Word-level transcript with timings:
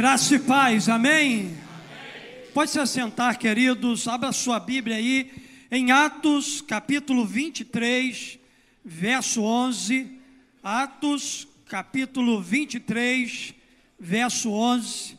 Graça 0.00 0.34
e 0.34 0.38
paz, 0.38 0.88
amém? 0.88 1.40
amém? 1.40 1.56
Pode 2.54 2.70
se 2.70 2.80
assentar, 2.80 3.38
queridos, 3.38 4.08
abra 4.08 4.32
sua 4.32 4.58
Bíblia 4.58 4.96
aí, 4.96 5.30
em 5.70 5.90
Atos, 5.90 6.62
capítulo 6.62 7.26
23, 7.26 8.38
verso 8.82 9.42
11. 9.42 10.10
Atos, 10.62 11.46
capítulo 11.66 12.40
23, 12.40 13.54
verso 13.98 14.50
11. 14.50 15.18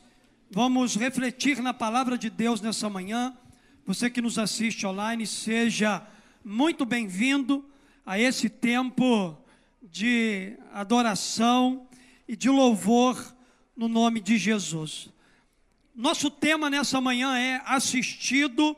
Vamos 0.49 0.95
refletir 0.95 1.61
na 1.61 1.75
palavra 1.75 2.17
de 2.17 2.31
Deus 2.31 2.59
nessa 2.59 2.89
manhã. 2.89 3.37
Você 3.85 4.09
que 4.09 4.19
nos 4.19 4.39
assiste 4.39 4.87
online, 4.87 5.27
seja 5.27 6.01
muito 6.43 6.85
bem-vindo 6.85 7.63
a 8.03 8.17
esse 8.17 8.49
tempo 8.49 9.37
de 9.79 10.57
adoração 10.73 11.85
e 12.27 12.35
de 12.35 12.49
louvor 12.49 13.31
no 13.81 13.87
nome 13.87 14.19
de 14.19 14.37
Jesus. 14.37 15.09
Nosso 15.95 16.29
tema 16.29 16.69
nessa 16.69 17.01
manhã 17.01 17.35
é 17.35 17.63
assistido 17.65 18.77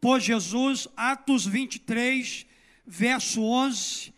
por 0.00 0.20
Jesus, 0.20 0.86
Atos 0.96 1.44
23, 1.44 2.46
verso 2.86 3.42
11. 3.42 4.14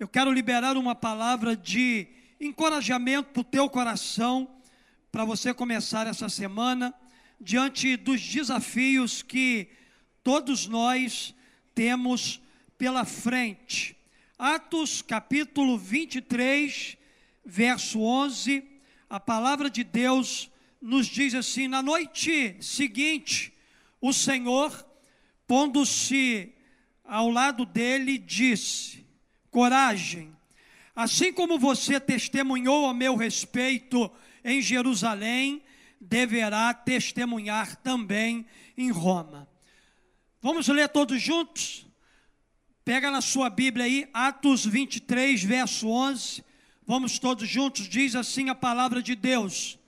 Eu 0.00 0.08
quero 0.08 0.32
liberar 0.32 0.78
uma 0.78 0.94
palavra 0.94 1.54
de 1.54 2.06
encorajamento 2.40 3.28
para 3.28 3.40
o 3.42 3.44
teu 3.44 3.68
coração, 3.68 4.48
para 5.12 5.22
você 5.26 5.52
começar 5.52 6.06
essa 6.06 6.30
semana, 6.30 6.94
diante 7.38 7.94
dos 7.94 8.26
desafios 8.26 9.22
que 9.22 9.68
todos 10.22 10.66
nós 10.66 11.34
temos 11.74 12.40
pela 12.78 13.04
frente. 13.04 13.94
Atos 14.38 15.02
capítulo 15.02 15.76
23, 15.76 16.96
verso 17.44 18.00
11 18.00 18.73
a 19.14 19.20
palavra 19.20 19.70
de 19.70 19.84
Deus 19.84 20.50
nos 20.82 21.06
diz 21.06 21.36
assim: 21.36 21.68
na 21.68 21.80
noite 21.80 22.56
seguinte, 22.60 23.54
o 24.00 24.12
Senhor, 24.12 24.84
pondo-se 25.46 26.52
ao 27.04 27.30
lado 27.30 27.64
dele, 27.64 28.18
disse: 28.18 29.06
Coragem, 29.52 30.34
assim 30.96 31.32
como 31.32 31.60
você 31.60 32.00
testemunhou 32.00 32.88
a 32.88 32.92
meu 32.92 33.14
respeito 33.14 34.10
em 34.44 34.60
Jerusalém, 34.60 35.62
deverá 36.00 36.74
testemunhar 36.74 37.76
também 37.76 38.44
em 38.76 38.90
Roma. 38.90 39.48
Vamos 40.42 40.66
ler 40.66 40.88
todos 40.88 41.22
juntos? 41.22 41.86
Pega 42.84 43.12
na 43.12 43.20
sua 43.20 43.48
Bíblia 43.48 43.84
aí, 43.84 44.08
Atos 44.12 44.66
23, 44.66 45.40
verso 45.44 45.86
11. 45.86 46.42
Vamos 46.86 47.18
todos 47.18 47.48
juntos, 47.48 47.88
diz 47.88 48.14
assim 48.14 48.50
a 48.50 48.54
palavra 48.54 49.02
de 49.02 49.14
Deus. 49.14 49.78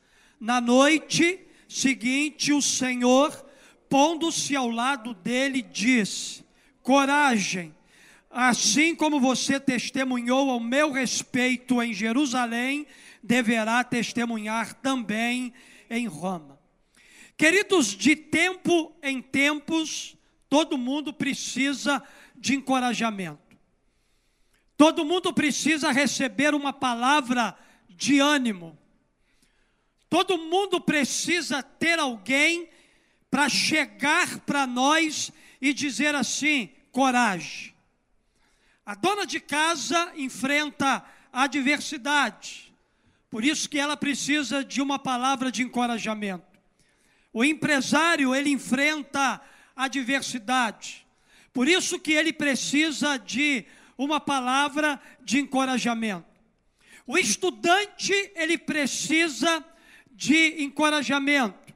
Na 0.40 0.60
noite 0.62 1.40
seguinte, 1.68 2.52
o 2.52 2.62
Senhor, 2.62 3.44
pondo-se 3.88 4.56
ao 4.56 4.70
lado 4.70 5.12
dele, 5.12 5.60
disse: 5.60 6.42
Coragem, 6.82 7.74
assim 8.30 8.94
como 8.94 9.20
você 9.20 9.60
testemunhou 9.60 10.50
ao 10.50 10.58
meu 10.58 10.90
respeito 10.90 11.82
em 11.82 11.92
Jerusalém, 11.92 12.86
deverá 13.22 13.84
testemunhar 13.84 14.72
também 14.74 15.52
em 15.90 16.06
Roma. 16.06 16.58
Queridos, 17.36 17.88
de 17.88 18.16
tempo 18.16 18.96
em 19.02 19.20
tempos, 19.20 20.16
todo 20.48 20.78
mundo 20.78 21.12
precisa 21.12 22.02
de 22.34 22.54
encorajamento. 22.54 23.45
Todo 24.76 25.04
mundo 25.04 25.32
precisa 25.32 25.90
receber 25.90 26.54
uma 26.54 26.72
palavra 26.72 27.56
de 27.88 28.20
ânimo. 28.20 28.78
Todo 30.08 30.38
mundo 30.38 30.80
precisa 30.80 31.62
ter 31.62 31.98
alguém 31.98 32.68
para 33.30 33.48
chegar 33.48 34.40
para 34.40 34.66
nós 34.66 35.32
e 35.60 35.72
dizer 35.72 36.14
assim: 36.14 36.70
coragem. 36.92 37.74
A 38.84 38.94
dona 38.94 39.26
de 39.26 39.40
casa 39.40 40.12
enfrenta 40.16 41.04
adversidade, 41.32 42.72
por 43.28 43.44
isso 43.44 43.68
que 43.68 43.78
ela 43.78 43.96
precisa 43.96 44.64
de 44.64 44.80
uma 44.80 44.98
palavra 44.98 45.50
de 45.50 45.62
encorajamento. 45.62 46.60
O 47.32 47.44
empresário, 47.44 48.34
ele 48.34 48.50
enfrenta 48.50 49.40
adversidade, 49.74 51.06
por 51.52 51.66
isso 51.66 51.98
que 51.98 52.12
ele 52.12 52.32
precisa 52.32 53.18
de 53.18 53.66
uma 53.96 54.20
palavra 54.20 55.00
de 55.22 55.38
encorajamento. 55.38 56.26
O 57.06 57.16
estudante, 57.16 58.12
ele 58.34 58.58
precisa 58.58 59.64
de 60.10 60.62
encorajamento, 60.62 61.74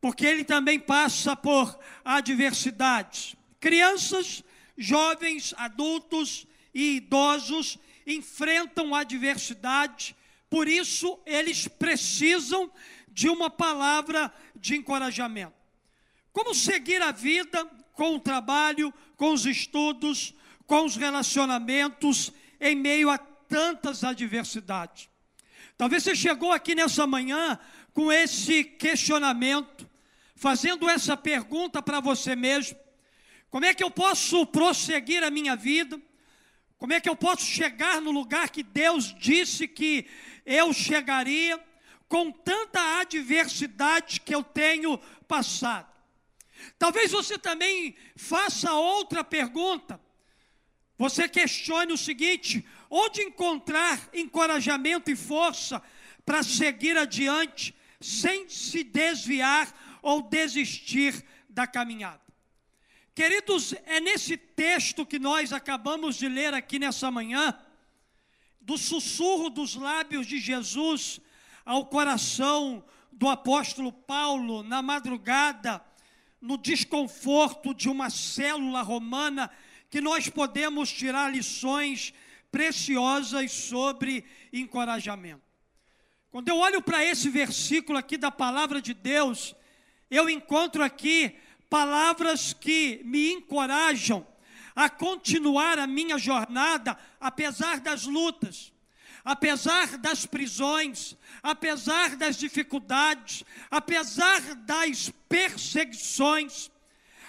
porque 0.00 0.26
ele 0.26 0.44
também 0.44 0.78
passa 0.78 1.36
por 1.36 1.78
adversidades. 2.04 3.36
Crianças, 3.60 4.42
jovens, 4.76 5.54
adultos 5.56 6.46
e 6.72 6.96
idosos 6.96 7.78
enfrentam 8.06 8.94
adversidade, 8.94 10.16
por 10.48 10.68
isso 10.68 11.18
eles 11.24 11.68
precisam 11.68 12.70
de 13.08 13.28
uma 13.28 13.48
palavra 13.48 14.32
de 14.54 14.76
encorajamento. 14.76 15.54
Como 16.32 16.54
seguir 16.54 17.00
a 17.00 17.12
vida 17.12 17.64
com 17.92 18.16
o 18.16 18.20
trabalho, 18.20 18.92
com 19.16 19.32
os 19.32 19.46
estudos, 19.46 20.34
com 20.66 20.84
os 20.84 20.96
relacionamentos 20.96 22.32
em 22.60 22.74
meio 22.74 23.10
a 23.10 23.18
tantas 23.18 24.04
adversidades. 24.04 25.08
Talvez 25.76 26.02
você 26.02 26.14
chegou 26.14 26.52
aqui 26.52 26.74
nessa 26.74 27.06
manhã 27.06 27.58
com 27.92 28.10
esse 28.10 28.64
questionamento, 28.64 29.88
fazendo 30.34 30.88
essa 30.88 31.16
pergunta 31.16 31.82
para 31.82 32.00
você 32.00 32.34
mesmo: 32.36 32.78
como 33.50 33.64
é 33.64 33.74
que 33.74 33.84
eu 33.84 33.90
posso 33.90 34.46
prosseguir 34.46 35.22
a 35.22 35.30
minha 35.30 35.56
vida? 35.56 36.00
Como 36.78 36.92
é 36.92 37.00
que 37.00 37.08
eu 37.08 37.16
posso 37.16 37.44
chegar 37.44 38.00
no 38.00 38.10
lugar 38.10 38.50
que 38.50 38.62
Deus 38.62 39.14
disse 39.18 39.66
que 39.66 40.06
eu 40.44 40.72
chegaria, 40.72 41.58
com 42.08 42.30
tanta 42.30 43.00
adversidade 43.00 44.20
que 44.20 44.34
eu 44.34 44.42
tenho 44.42 44.98
passado? 45.26 45.88
Talvez 46.78 47.10
você 47.10 47.38
também 47.38 47.96
faça 48.16 48.72
outra 48.74 49.24
pergunta: 49.24 50.00
você 50.96 51.28
questione 51.28 51.92
o 51.92 51.98
seguinte: 51.98 52.64
onde 52.88 53.22
encontrar 53.22 54.08
encorajamento 54.12 55.10
e 55.10 55.16
força 55.16 55.82
para 56.24 56.42
seguir 56.42 56.96
adiante 56.96 57.74
sem 58.00 58.48
se 58.48 58.84
desviar 58.84 59.98
ou 60.02 60.22
desistir 60.22 61.24
da 61.48 61.66
caminhada? 61.66 62.20
Queridos, 63.14 63.74
é 63.86 64.00
nesse 64.00 64.36
texto 64.36 65.06
que 65.06 65.18
nós 65.18 65.52
acabamos 65.52 66.16
de 66.16 66.28
ler 66.28 66.52
aqui 66.52 66.78
nessa 66.78 67.10
manhã, 67.10 67.56
do 68.60 68.76
sussurro 68.76 69.50
dos 69.50 69.76
lábios 69.76 70.26
de 70.26 70.38
Jesus 70.38 71.20
ao 71.64 71.86
coração 71.86 72.84
do 73.12 73.28
apóstolo 73.28 73.92
Paulo 73.92 74.62
na 74.62 74.82
madrugada, 74.82 75.84
no 76.40 76.58
desconforto 76.58 77.72
de 77.72 77.88
uma 77.88 78.10
célula 78.10 78.82
romana 78.82 79.50
que 79.94 80.00
nós 80.00 80.28
podemos 80.28 80.90
tirar 80.90 81.32
lições 81.32 82.12
preciosas 82.50 83.52
sobre 83.52 84.24
encorajamento. 84.52 85.44
Quando 86.32 86.48
eu 86.48 86.56
olho 86.56 86.82
para 86.82 87.04
esse 87.04 87.28
versículo 87.28 87.96
aqui 87.96 88.16
da 88.16 88.28
palavra 88.28 88.82
de 88.82 88.92
Deus, 88.92 89.54
eu 90.10 90.28
encontro 90.28 90.82
aqui 90.82 91.36
palavras 91.70 92.52
que 92.52 93.02
me 93.04 93.34
encorajam 93.34 94.26
a 94.74 94.90
continuar 94.90 95.78
a 95.78 95.86
minha 95.86 96.18
jornada, 96.18 96.98
apesar 97.20 97.78
das 97.78 98.04
lutas, 98.04 98.72
apesar 99.24 99.96
das 99.96 100.26
prisões, 100.26 101.16
apesar 101.40 102.16
das 102.16 102.36
dificuldades, 102.36 103.44
apesar 103.70 104.56
das 104.56 105.12
perseguições. 105.28 106.68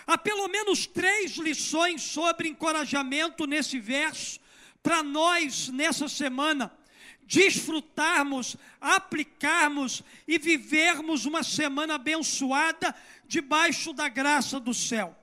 Há 0.07 0.18
pelo 0.18 0.48
menos 0.48 0.86
três 0.86 1.38
lições 1.38 2.02
sobre 2.02 2.48
encorajamento 2.48 3.48
nesse 3.48 3.80
verso, 3.80 4.40
para 4.84 5.02
nós, 5.02 5.69
nessa 5.69 6.07
semana, 6.07 6.72
desfrutarmos, 7.24 8.56
aplicarmos 8.80 10.04
e 10.28 10.38
vivermos 10.38 11.25
uma 11.25 11.42
semana 11.42 11.96
abençoada 11.96 12.96
debaixo 13.28 13.94
da 13.94 14.07
graça 14.07 14.60
do 14.60 14.74
céu. 14.74 15.18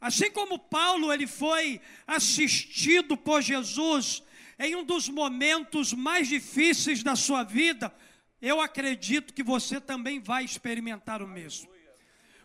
Assim 0.00 0.30
como 0.30 0.58
Paulo 0.58 1.12
ele 1.12 1.26
foi 1.26 1.80
assistido 2.06 3.16
por 3.16 3.42
Jesus 3.42 4.22
em 4.58 4.74
um 4.74 4.84
dos 4.84 5.08
momentos 5.08 5.92
mais 5.92 6.28
difíceis 6.28 7.02
da 7.02 7.16
sua 7.16 7.42
vida, 7.42 7.94
eu 8.40 8.60
acredito 8.60 9.34
que 9.34 9.42
você 9.42 9.80
também 9.80 10.20
vai 10.20 10.44
experimentar 10.44 11.22
o 11.22 11.28
mesmo. 11.28 11.73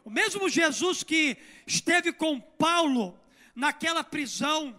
O 0.10 0.12
mesmo 0.12 0.50
Jesus 0.50 1.04
que 1.04 1.38
esteve 1.68 2.12
com 2.12 2.40
Paulo 2.40 3.16
naquela 3.54 4.04
prisão, 4.04 4.76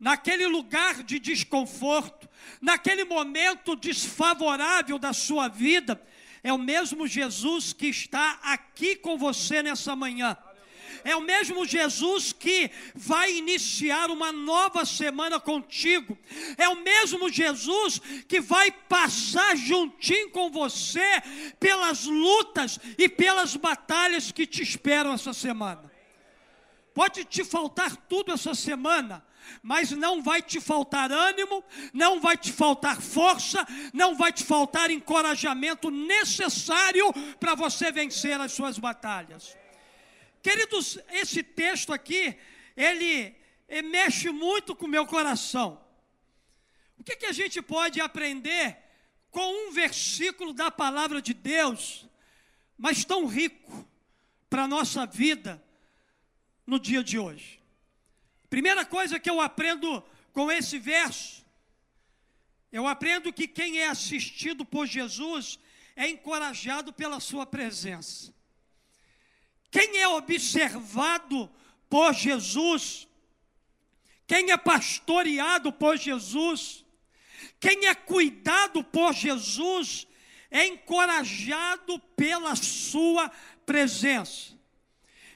naquele 0.00 0.48
lugar 0.48 1.04
de 1.04 1.20
desconforto, 1.20 2.28
naquele 2.60 3.04
momento 3.04 3.76
desfavorável 3.76 4.98
da 4.98 5.12
sua 5.12 5.46
vida, 5.46 6.04
é 6.42 6.52
o 6.52 6.58
mesmo 6.58 7.06
Jesus 7.06 7.72
que 7.72 7.86
está 7.86 8.40
aqui 8.42 8.96
com 8.96 9.16
você 9.16 9.62
nessa 9.62 9.94
manhã. 9.94 10.36
É 11.04 11.14
o 11.16 11.20
mesmo 11.20 11.64
Jesus 11.64 12.32
que 12.32 12.70
vai 12.94 13.36
iniciar 13.36 14.10
uma 14.10 14.32
nova 14.32 14.84
semana 14.84 15.38
contigo. 15.38 16.18
É 16.56 16.68
o 16.68 16.76
mesmo 16.76 17.28
Jesus 17.28 18.00
que 18.26 18.40
vai 18.40 18.70
passar 18.70 19.56
juntinho 19.56 20.30
com 20.30 20.50
você 20.50 21.22
pelas 21.58 22.04
lutas 22.04 22.78
e 22.96 23.08
pelas 23.08 23.56
batalhas 23.56 24.32
que 24.32 24.46
te 24.46 24.62
esperam 24.62 25.12
essa 25.12 25.32
semana. 25.32 25.90
Pode 26.94 27.24
te 27.24 27.44
faltar 27.44 27.94
tudo 28.08 28.32
essa 28.32 28.54
semana, 28.54 29.24
mas 29.62 29.92
não 29.92 30.22
vai 30.22 30.42
te 30.42 30.60
faltar 30.60 31.12
ânimo, 31.12 31.62
não 31.92 32.20
vai 32.20 32.36
te 32.36 32.52
faltar 32.52 33.00
força, 33.00 33.64
não 33.92 34.16
vai 34.16 34.32
te 34.32 34.44
faltar 34.44 34.90
encorajamento 34.90 35.90
necessário 35.90 37.12
para 37.38 37.54
você 37.54 37.92
vencer 37.92 38.40
as 38.40 38.52
suas 38.52 38.78
batalhas. 38.78 39.56
Queridos, 40.48 40.98
esse 41.10 41.42
texto 41.42 41.92
aqui, 41.92 42.34
ele, 42.74 43.36
ele 43.68 43.88
mexe 43.88 44.30
muito 44.30 44.74
com 44.74 44.86
o 44.86 44.88
meu 44.88 45.06
coração. 45.06 45.78
O 46.96 47.04
que, 47.04 47.16
que 47.16 47.26
a 47.26 47.32
gente 47.32 47.60
pode 47.60 48.00
aprender 48.00 48.78
com 49.30 49.68
um 49.68 49.72
versículo 49.72 50.54
da 50.54 50.70
palavra 50.70 51.20
de 51.20 51.34
Deus, 51.34 52.08
mas 52.78 53.04
tão 53.04 53.26
rico 53.26 53.86
para 54.48 54.62
a 54.62 54.68
nossa 54.68 55.04
vida 55.04 55.62
no 56.66 56.80
dia 56.80 57.04
de 57.04 57.18
hoje? 57.18 57.62
Primeira 58.48 58.86
coisa 58.86 59.20
que 59.20 59.28
eu 59.28 59.42
aprendo 59.42 60.02
com 60.32 60.50
esse 60.50 60.78
verso, 60.78 61.44
eu 62.72 62.86
aprendo 62.86 63.34
que 63.34 63.46
quem 63.46 63.80
é 63.80 63.88
assistido 63.88 64.64
por 64.64 64.86
Jesus 64.86 65.58
é 65.94 66.08
encorajado 66.08 66.90
pela 66.90 67.20
sua 67.20 67.44
presença. 67.44 68.37
Quem 69.70 69.98
é 69.98 70.08
observado 70.08 71.50
por 71.88 72.14
Jesus, 72.14 73.06
quem 74.26 74.50
é 74.50 74.56
pastoreado 74.56 75.72
por 75.72 75.96
Jesus, 75.96 76.84
quem 77.60 77.86
é 77.86 77.94
cuidado 77.94 78.82
por 78.84 79.12
Jesus, 79.14 80.06
é 80.50 80.66
encorajado 80.66 81.98
pela 82.16 82.54
sua 82.56 83.30
presença. 83.66 84.58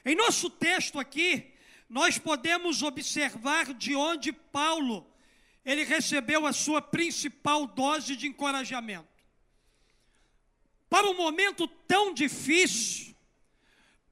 Em 0.05 0.15
nosso 0.15 0.49
texto 0.49 0.99
aqui, 0.99 1.53
nós 1.87 2.17
podemos 2.17 2.81
observar 2.81 3.73
de 3.73 3.95
onde 3.95 4.33
Paulo 4.33 5.07
ele 5.63 5.83
recebeu 5.83 6.45
a 6.45 6.51
sua 6.51 6.81
principal 6.81 7.65
dose 7.67 8.15
de 8.15 8.27
encorajamento. 8.27 9.07
Para 10.89 11.07
um 11.07 11.15
momento 11.15 11.67
tão 11.67 12.13
difícil, 12.13 13.12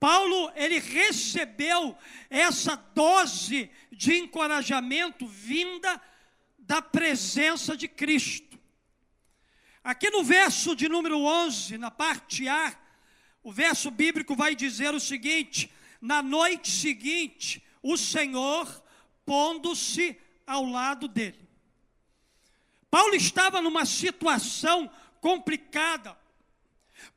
Paulo 0.01 0.51
ele 0.55 0.79
recebeu 0.79 1.95
essa 2.27 2.75
dose 2.75 3.69
de 3.91 4.15
encorajamento 4.15 5.27
vinda 5.27 6.01
da 6.57 6.81
presença 6.81 7.77
de 7.77 7.87
Cristo. 7.87 8.59
Aqui 9.83 10.09
no 10.09 10.23
verso 10.23 10.75
de 10.75 10.89
número 10.89 11.19
11, 11.19 11.77
na 11.77 11.91
parte 11.91 12.49
A, 12.49 12.75
o 13.43 13.51
verso 13.51 13.91
bíblico 13.91 14.35
vai 14.35 14.55
dizer 14.55 14.91
o 14.91 14.99
seguinte: 14.99 15.71
na 16.01 16.23
noite 16.23 16.71
seguinte, 16.71 17.63
o 17.83 17.95
Senhor 17.95 18.83
pondo-se 19.23 20.19
ao 20.47 20.65
lado 20.65 21.07
dele. 21.07 21.47
Paulo 22.89 23.13
estava 23.13 23.61
numa 23.61 23.85
situação 23.85 24.89
complicada. 25.19 26.17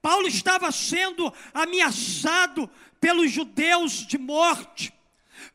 Paulo 0.04 0.28
estava 0.28 0.70
sendo 0.70 1.32
ameaçado 1.54 2.68
pelos 3.00 3.32
judeus 3.32 4.06
de 4.06 4.18
morte. 4.18 4.92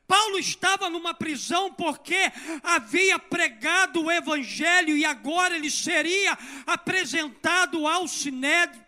Paulo 0.07 0.39
estava 0.39 0.89
numa 0.89 1.13
prisão 1.13 1.71
porque 1.71 2.31
havia 2.63 3.19
pregado 3.19 4.05
o 4.05 4.11
evangelho 4.11 4.97
e 4.97 5.05
agora 5.05 5.55
ele 5.55 5.69
seria 5.69 6.35
apresentado 6.65 7.85
ao 7.85 8.07
sinédrio. 8.07 8.83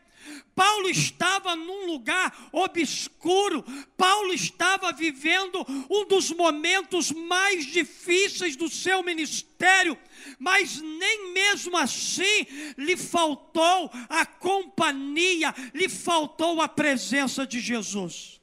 Paulo 0.56 0.90
estava 0.90 1.56
num 1.56 1.86
lugar 1.86 2.50
obscuro, 2.52 3.64
Paulo 3.96 4.34
estava 4.34 4.92
vivendo 4.92 5.66
um 5.90 6.06
dos 6.06 6.32
momentos 6.32 7.12
mais 7.12 7.66
difíceis 7.66 8.56
do 8.56 8.70
seu 8.70 9.04
ministério, 9.04 9.98
mas 10.38 10.82
nem 10.82 11.34
mesmo 11.34 11.78
assim 11.78 12.46
lhe 12.78 12.98
faltou 12.98 13.90
a 14.10 14.26
companhia, 14.26 15.54
lhe 15.74 15.88
faltou 15.88 16.62
a 16.62 16.68
presença 16.68 17.46
de 17.48 17.60
Jesus. 17.60 18.41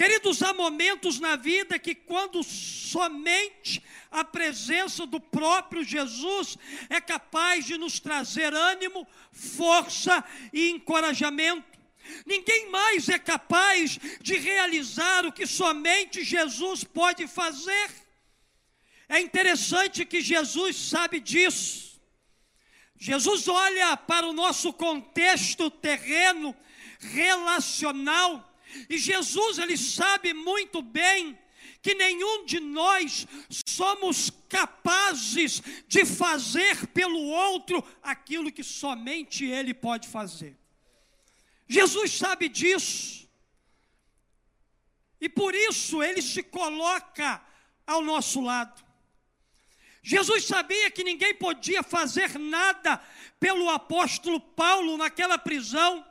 Queridos, 0.00 0.42
há 0.42 0.54
momentos 0.54 1.20
na 1.20 1.36
vida 1.36 1.78
que, 1.78 1.94
quando 1.94 2.42
somente 2.42 3.84
a 4.10 4.24
presença 4.24 5.04
do 5.04 5.20
próprio 5.20 5.84
Jesus 5.84 6.56
é 6.88 7.02
capaz 7.02 7.66
de 7.66 7.76
nos 7.76 8.00
trazer 8.00 8.54
ânimo, 8.54 9.06
força 9.30 10.24
e 10.54 10.70
encorajamento. 10.70 11.78
Ninguém 12.24 12.70
mais 12.70 13.10
é 13.10 13.18
capaz 13.18 13.98
de 14.22 14.38
realizar 14.38 15.26
o 15.26 15.32
que 15.32 15.46
somente 15.46 16.24
Jesus 16.24 16.82
pode 16.82 17.26
fazer. 17.26 17.90
É 19.06 19.20
interessante 19.20 20.06
que 20.06 20.22
Jesus 20.22 20.76
sabe 20.76 21.20
disso. 21.20 22.00
Jesus 22.96 23.48
olha 23.48 23.98
para 23.98 24.26
o 24.26 24.32
nosso 24.32 24.72
contexto 24.72 25.70
terreno, 25.70 26.56
relacional, 27.00 28.49
e 28.88 28.98
Jesus, 28.98 29.58
ele 29.58 29.76
sabe 29.76 30.32
muito 30.32 30.82
bem 30.82 31.38
que 31.82 31.94
nenhum 31.94 32.44
de 32.44 32.60
nós 32.60 33.26
somos 33.66 34.30
capazes 34.48 35.62
de 35.88 36.04
fazer 36.04 36.86
pelo 36.88 37.18
outro 37.18 37.82
aquilo 38.02 38.52
que 38.52 38.62
somente 38.62 39.44
ele 39.44 39.72
pode 39.72 40.08
fazer. 40.08 40.58
Jesus 41.66 42.12
sabe 42.12 42.48
disso. 42.48 43.28
E 45.20 45.28
por 45.28 45.54
isso 45.54 46.02
ele 46.02 46.22
se 46.22 46.42
coloca 46.42 47.42
ao 47.86 48.02
nosso 48.02 48.40
lado. 48.40 48.82
Jesus 50.02 50.44
sabia 50.44 50.90
que 50.90 51.04
ninguém 51.04 51.34
podia 51.34 51.82
fazer 51.82 52.38
nada 52.38 53.02
pelo 53.38 53.68
apóstolo 53.68 54.40
Paulo 54.40 54.96
naquela 54.96 55.38
prisão. 55.38 56.04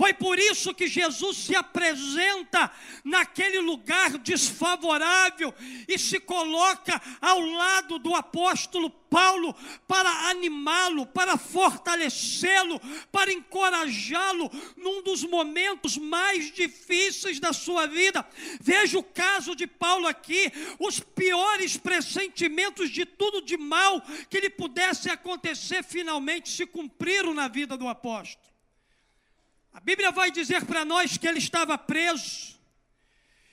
Foi 0.00 0.14
por 0.14 0.38
isso 0.38 0.72
que 0.72 0.88
Jesus 0.88 1.36
se 1.36 1.54
apresenta 1.54 2.72
naquele 3.04 3.60
lugar 3.60 4.16
desfavorável 4.16 5.52
e 5.86 5.98
se 5.98 6.18
coloca 6.18 6.98
ao 7.20 7.38
lado 7.38 7.98
do 7.98 8.14
apóstolo 8.14 8.88
Paulo 8.88 9.54
para 9.86 10.08
animá-lo, 10.30 11.04
para 11.04 11.36
fortalecê-lo, 11.36 12.80
para 13.12 13.30
encorajá-lo 13.30 14.50
num 14.74 15.02
dos 15.02 15.22
momentos 15.22 15.98
mais 15.98 16.50
difíceis 16.50 17.38
da 17.38 17.52
sua 17.52 17.86
vida. 17.86 18.26
Veja 18.58 18.98
o 18.98 19.02
caso 19.02 19.54
de 19.54 19.66
Paulo 19.66 20.06
aqui, 20.06 20.50
os 20.78 20.98
piores 20.98 21.76
pressentimentos 21.76 22.88
de 22.88 23.04
tudo 23.04 23.42
de 23.42 23.58
mal 23.58 24.02
que 24.30 24.40
lhe 24.40 24.48
pudesse 24.48 25.10
acontecer 25.10 25.84
finalmente 25.84 26.48
se 26.48 26.64
cumpriram 26.64 27.34
na 27.34 27.48
vida 27.48 27.76
do 27.76 27.86
apóstolo. 27.86 28.49
A 29.72 29.80
Bíblia 29.80 30.10
vai 30.10 30.30
dizer 30.30 30.64
para 30.64 30.84
nós 30.84 31.16
que 31.16 31.26
ele 31.26 31.38
estava 31.38 31.78
preso. 31.78 32.58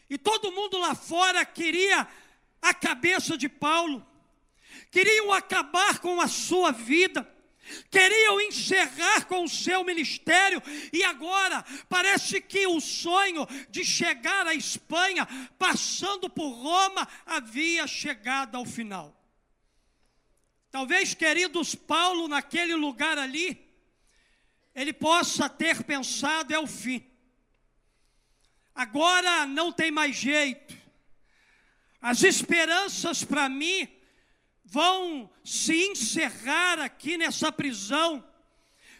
E 0.10 0.18
todo 0.18 0.52
mundo 0.52 0.78
lá 0.78 0.96
fora 0.96 1.46
queria 1.46 2.08
a 2.62 2.74
cabeça 2.74 3.38
de 3.38 3.48
Paulo. 3.48 4.06
Queriam 4.92 5.32
acabar 5.32 6.00
com 6.00 6.20
a 6.20 6.28
sua 6.28 6.72
vida. 6.72 7.28
Queriam 7.92 8.40
encerrar 8.40 9.26
com 9.26 9.44
o 9.44 9.50
seu 9.50 9.84
ministério, 9.84 10.64
e 10.94 11.04
agora 11.04 11.66
parece 11.90 12.40
que 12.40 12.66
o 12.66 12.80
sonho 12.80 13.46
de 13.70 13.84
chegar 13.84 14.48
à 14.48 14.54
Espanha, 14.54 15.28
passando 15.60 16.30
por 16.30 16.50
Roma, 16.50 17.06
havia 17.26 17.86
chegado 17.86 18.56
ao 18.56 18.66
final. 18.66 19.14
Talvez, 20.72 21.14
queridos, 21.14 21.76
Paulo, 21.76 22.30
naquele 22.30 22.74
lugar 22.74 23.18
ali, 23.18 23.67
ele 24.78 24.94
possa 24.94 25.50
ter 25.50 25.84
pensado 25.84 26.54
é 26.54 26.60
o 26.60 26.68
fim. 26.68 27.04
Agora 28.76 29.48
não 29.48 29.72
tem 29.72 29.90
mais 29.90 30.16
jeito. 30.16 30.78
As 32.00 32.22
esperanças 32.22 33.24
para 33.24 33.50
mim 33.50 33.90
vão 34.64 35.28
se 35.44 35.74
encerrar 35.88 36.78
aqui 36.78 37.18
nessa 37.18 37.52
prisão, 37.52 38.24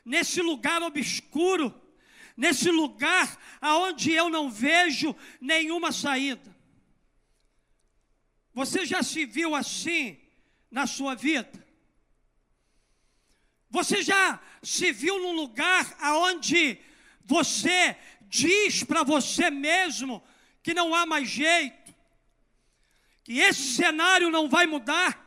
nesse 0.04 0.42
lugar 0.42 0.82
obscuro, 0.82 1.72
nesse 2.36 2.72
lugar 2.72 3.38
aonde 3.62 4.12
eu 4.12 4.32
não 4.32 4.50
vejo 4.50 5.16
nenhuma 5.40 5.92
saída. 5.92 6.58
Você 8.52 8.84
já 8.84 9.04
se 9.04 9.28
viu 9.28 9.54
assim 9.54 10.20
na 10.72 10.88
sua 10.88 11.14
vida? 11.14 11.68
Você 13.70 14.02
já 14.02 14.42
se 14.68 14.92
viu 14.92 15.18
num 15.18 15.32
lugar 15.32 15.96
aonde 15.98 16.78
você 17.24 17.96
diz 18.24 18.84
para 18.84 19.02
você 19.02 19.50
mesmo 19.50 20.22
que 20.62 20.74
não 20.74 20.94
há 20.94 21.06
mais 21.06 21.30
jeito, 21.30 21.96
que 23.24 23.40
esse 23.40 23.76
cenário 23.76 24.30
não 24.30 24.50
vai 24.50 24.68
mudar, 24.68 25.26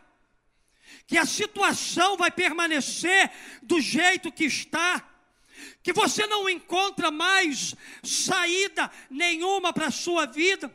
que 1.06 1.16
a 1.16 1.24
situação 1.24 2.18
vai 2.18 2.30
permanecer 2.30 3.30
do 3.62 3.80
jeito 3.80 4.30
que 4.30 4.44
está, 4.44 5.08
que 5.82 5.94
você 5.94 6.26
não 6.26 6.46
encontra 6.46 7.10
mais 7.10 7.74
saída 8.02 8.90
nenhuma 9.08 9.72
para 9.72 9.86
a 9.86 9.90
sua 9.90 10.26
vida. 10.26 10.70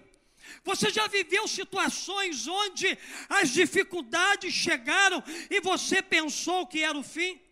Você 0.63 0.89
já 0.89 1.05
viveu 1.05 1.48
situações 1.48 2.48
onde 2.48 2.98
as 3.29 3.51
dificuldades 3.51 4.51
chegaram 4.51 5.24
e 5.51 5.62
você 5.62 6.01
pensou 6.01 6.65
que 6.65 6.81
era 6.81 6.98
o 6.98 7.03
fim? 7.03 7.44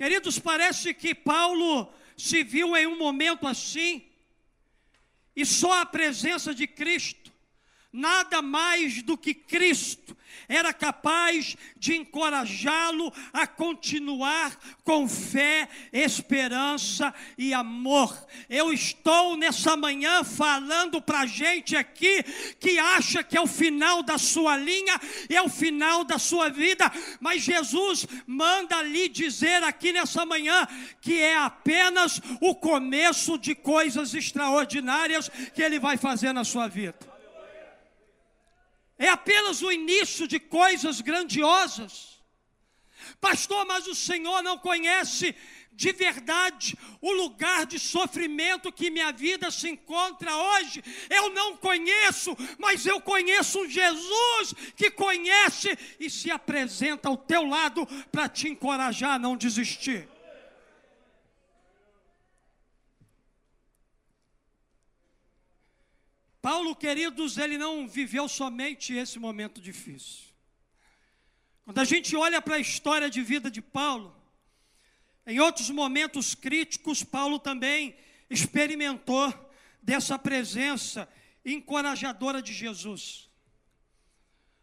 Queridos, 0.00 0.38
parece 0.38 0.94
que 0.94 1.14
Paulo 1.14 1.92
se 2.16 2.42
viu 2.42 2.74
em 2.74 2.86
um 2.86 2.96
momento 2.96 3.46
assim, 3.46 4.02
e 5.36 5.44
só 5.44 5.82
a 5.82 5.84
presença 5.84 6.54
de 6.54 6.66
Cristo, 6.66 7.30
nada 7.92 8.40
mais 8.40 9.02
do 9.02 9.16
que 9.16 9.34
Cristo, 9.34 10.16
era 10.48 10.72
capaz 10.72 11.56
de 11.76 11.96
encorajá-lo 11.96 13.12
a 13.32 13.46
continuar 13.46 14.58
com 14.84 15.08
fé, 15.08 15.68
esperança 15.92 17.14
e 17.38 17.54
amor. 17.54 18.16
Eu 18.48 18.72
estou 18.72 19.36
nessa 19.36 19.76
manhã 19.76 20.24
falando 20.24 21.00
para 21.00 21.26
gente 21.26 21.76
aqui 21.76 22.22
que 22.58 22.78
acha 22.78 23.22
que 23.22 23.36
é 23.36 23.40
o 23.40 23.46
final 23.46 24.02
da 24.02 24.18
sua 24.18 24.56
linha, 24.56 25.00
é 25.28 25.40
o 25.40 25.48
final 25.48 26.04
da 26.04 26.18
sua 26.18 26.48
vida, 26.48 26.90
mas 27.20 27.42
Jesus 27.42 28.06
manda 28.26 28.82
lhe 28.82 29.08
dizer 29.08 29.62
aqui 29.62 29.92
nessa 29.92 30.26
manhã 30.26 30.66
que 31.00 31.18
é 31.18 31.36
apenas 31.36 32.20
o 32.40 32.54
começo 32.54 33.38
de 33.38 33.54
coisas 33.54 34.14
extraordinárias 34.14 35.28
que 35.54 35.62
Ele 35.62 35.78
vai 35.78 35.96
fazer 35.96 36.32
na 36.32 36.44
sua 36.44 36.68
vida 36.68 37.09
é 39.00 39.08
apenas 39.08 39.62
o 39.62 39.72
início 39.72 40.28
de 40.28 40.38
coisas 40.38 41.00
grandiosas. 41.00 42.20
Pastor, 43.18 43.64
mas 43.64 43.86
o 43.86 43.94
Senhor 43.94 44.42
não 44.42 44.58
conhece 44.58 45.34
de 45.72 45.90
verdade 45.92 46.76
o 47.00 47.10
lugar 47.10 47.64
de 47.64 47.78
sofrimento 47.78 48.70
que 48.70 48.90
minha 48.90 49.10
vida 49.10 49.50
se 49.50 49.70
encontra 49.70 50.36
hoje. 50.36 50.84
Eu 51.08 51.30
não 51.30 51.56
conheço, 51.56 52.36
mas 52.58 52.84
eu 52.84 53.00
conheço 53.00 53.60
um 53.60 53.68
Jesus 53.68 54.54
que 54.76 54.90
conhece 54.90 55.76
e 55.98 56.10
se 56.10 56.30
apresenta 56.30 57.08
ao 57.08 57.16
teu 57.16 57.46
lado 57.46 57.86
para 58.12 58.28
te 58.28 58.48
encorajar 58.48 59.14
a 59.14 59.18
não 59.18 59.34
desistir. 59.34 60.06
Paulo, 66.40 66.74
queridos, 66.74 67.36
ele 67.36 67.58
não 67.58 67.86
viveu 67.86 68.26
somente 68.28 68.94
esse 68.94 69.18
momento 69.18 69.60
difícil. 69.60 70.30
Quando 71.64 71.78
a 71.78 71.84
gente 71.84 72.16
olha 72.16 72.40
para 72.40 72.56
a 72.56 72.60
história 72.60 73.10
de 73.10 73.22
vida 73.22 73.50
de 73.50 73.60
Paulo, 73.60 74.16
em 75.26 75.38
outros 75.38 75.68
momentos 75.70 76.34
críticos, 76.34 77.04
Paulo 77.04 77.38
também 77.38 77.94
experimentou 78.28 79.32
dessa 79.82 80.18
presença 80.18 81.08
encorajadora 81.44 82.40
de 82.40 82.52
Jesus. 82.52 83.28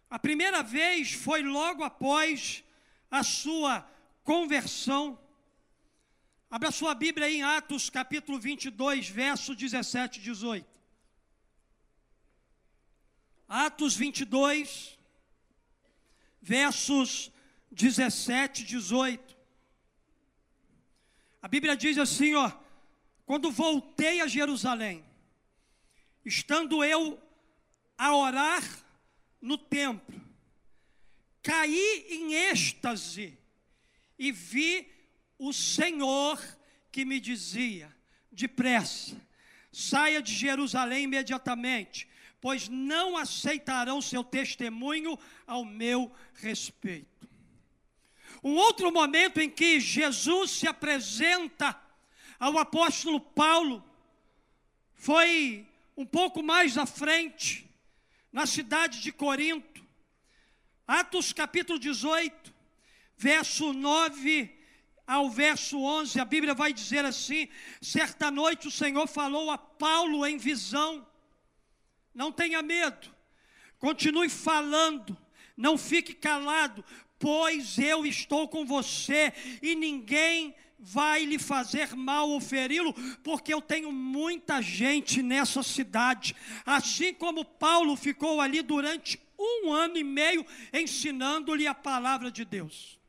A 0.10 0.18
primeira 0.18 0.64
vez 0.64 1.14
foi 1.14 1.44
logo 1.44 1.84
após 1.84 2.64
a 3.12 3.24
sua 3.24 3.88
conversão. 4.24 5.20
Abra 6.50 6.72
sua 6.72 6.96
Bíblia 6.96 7.30
em 7.30 7.44
Atos 7.44 7.90
capítulo 7.90 8.40
22, 8.40 9.10
verso 9.10 9.54
17 9.54 10.20
e 10.20 10.24
18. 10.24 10.77
Atos 13.48 13.96
22, 13.96 15.00
versos 16.42 17.32
17 17.72 18.64
e 18.64 18.66
18. 18.66 19.38
A 21.42 21.48
Bíblia 21.48 21.78
diz 21.78 21.98
assim, 21.98 22.34
ó: 22.36 22.52
Quando 23.26 23.50
voltei 23.50 24.20
a 24.20 24.28
Jerusalém, 24.28 25.06
estando 26.26 26.84
eu 26.84 27.22
a 27.98 28.16
orar 28.16 28.64
no 29.42 29.58
templo, 29.58 30.22
caí 31.42 32.06
em 32.10 32.34
êxtase 32.34 33.38
e 34.20 34.32
vi 34.32 34.92
o 35.40 35.54
Senhor 35.54 36.38
que 36.92 37.06
me 37.06 37.20
dizia: 37.20 37.96
depressa, 38.30 39.16
saia 39.72 40.22
de 40.22 40.34
Jerusalém 40.34 41.06
imediatamente, 41.06 42.10
pois 42.40 42.68
não 42.68 43.18
aceitarão 43.18 44.02
seu 44.02 44.24
testemunho 44.24 45.18
ao 45.46 45.66
meu 45.66 46.12
respeito. 46.36 47.28
Um 48.44 48.56
outro 48.56 48.92
momento 48.92 49.40
em 49.40 49.50
que 49.50 49.80
Jesus 49.80 50.52
se 50.52 50.68
apresenta 50.68 51.80
ao 52.40 52.58
apóstolo 52.58 53.20
Paulo 53.20 53.84
foi 54.94 55.68
um 55.96 56.06
pouco 56.06 56.44
mais 56.44 56.78
à 56.78 56.86
frente, 56.86 57.68
na 58.32 58.46
cidade 58.46 59.02
de 59.02 59.12
Corinto. 59.12 59.86
Atos 60.88 61.34
capítulo 61.34 61.80
18, 61.80 62.54
verso 63.18 63.74
9 63.74 64.56
ao 65.08 65.30
verso 65.30 65.80
11, 65.80 66.20
a 66.20 66.26
Bíblia 66.26 66.54
vai 66.54 66.74
dizer 66.74 67.06
assim: 67.06 67.48
certa 67.82 68.30
noite 68.30 68.68
o 68.68 68.72
Senhor 68.72 69.08
falou 69.08 69.50
a 69.50 69.58
Paulo 69.58 70.26
em 70.26 70.38
visão 70.38 71.07
não 72.18 72.32
tenha 72.32 72.64
medo, 72.64 73.14
continue 73.78 74.28
falando, 74.28 75.16
não 75.56 75.78
fique 75.78 76.16
calado, 76.16 76.84
pois 77.20 77.78
eu 77.78 78.08
estou 78.08 78.48
com 78.48 78.66
você 78.66 79.32
e 79.62 79.76
ninguém 79.76 80.56
vai 80.80 81.26
lhe 81.26 81.38
fazer 81.38 81.96
mal 81.96 82.28
ou 82.28 82.42
feri-lo, 82.42 82.92
porque 83.24 83.54
eu 83.54 83.62
tenho 83.62 83.92
muita 83.92 84.64
gente 84.64 85.22
nessa 85.22 85.62
cidade. 85.62 86.36
Assim 86.66 87.14
como 87.14 87.46
Paulo 87.46 87.96
ficou 87.96 88.42
ali 88.42 88.64
durante 88.64 89.20
um 89.38 89.72
ano 89.72 89.98
e 89.98 90.04
meio 90.04 90.44
ensinando-lhe 90.74 91.68
a 91.68 91.76
palavra 91.76 92.32
de 92.32 92.44
Deus. 92.44 93.00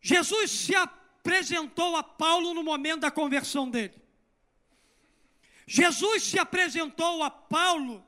Jesus 0.00 0.52
se 0.52 0.74
apresentou 0.76 1.96
a 1.96 2.02
Paulo 2.04 2.54
no 2.54 2.62
momento 2.62 3.00
da 3.00 3.10
conversão 3.10 3.68
dele. 3.68 4.01
Jesus 5.66 6.24
se 6.24 6.38
apresentou 6.38 7.22
a 7.22 7.30
Paulo 7.30 8.04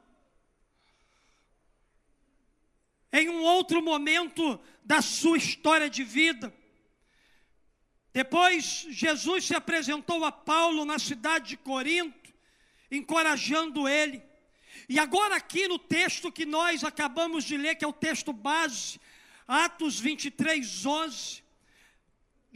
em 3.12 3.28
um 3.28 3.42
outro 3.42 3.80
momento 3.80 4.60
da 4.84 5.00
sua 5.00 5.38
história 5.38 5.88
de 5.88 6.02
vida. 6.02 6.52
Depois, 8.12 8.86
Jesus 8.90 9.44
se 9.44 9.54
apresentou 9.54 10.24
a 10.24 10.32
Paulo 10.32 10.84
na 10.84 10.98
cidade 10.98 11.50
de 11.50 11.56
Corinto, 11.56 12.34
encorajando 12.90 13.86
ele. 13.86 14.20
E 14.88 14.98
agora, 14.98 15.36
aqui 15.36 15.68
no 15.68 15.78
texto 15.78 16.32
que 16.32 16.44
nós 16.44 16.82
acabamos 16.82 17.44
de 17.44 17.56
ler, 17.56 17.76
que 17.76 17.84
é 17.84 17.88
o 17.88 17.92
texto 17.92 18.32
base, 18.32 19.00
Atos 19.46 20.00
23, 20.00 20.84
11, 20.84 21.43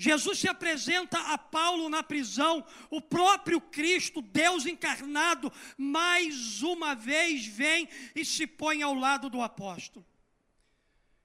Jesus 0.01 0.39
se 0.39 0.47
apresenta 0.47 1.19
a 1.19 1.37
Paulo 1.37 1.89
na 1.89 2.05
prisão, 2.05 2.65
o 2.89 3.01
próprio 3.01 3.61
Cristo, 3.61 4.23
Deus 4.23 4.65
encarnado, 4.65 5.53
mais 5.77 6.63
uma 6.63 6.95
vez 6.95 7.45
vem 7.45 7.89
e 8.15 8.25
se 8.25 8.47
põe 8.47 8.81
ao 8.81 8.95
lado 8.95 9.29
do 9.29 9.43
apóstolo. 9.43 10.07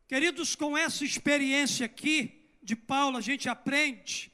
Queridos, 0.08 0.56
com 0.56 0.76
essa 0.76 1.06
experiência 1.06 1.86
aqui 1.86 2.50
de 2.64 2.76
Paulo, 2.76 3.16
a 3.16 3.22
gente 3.22 3.48
aprende 3.48 4.32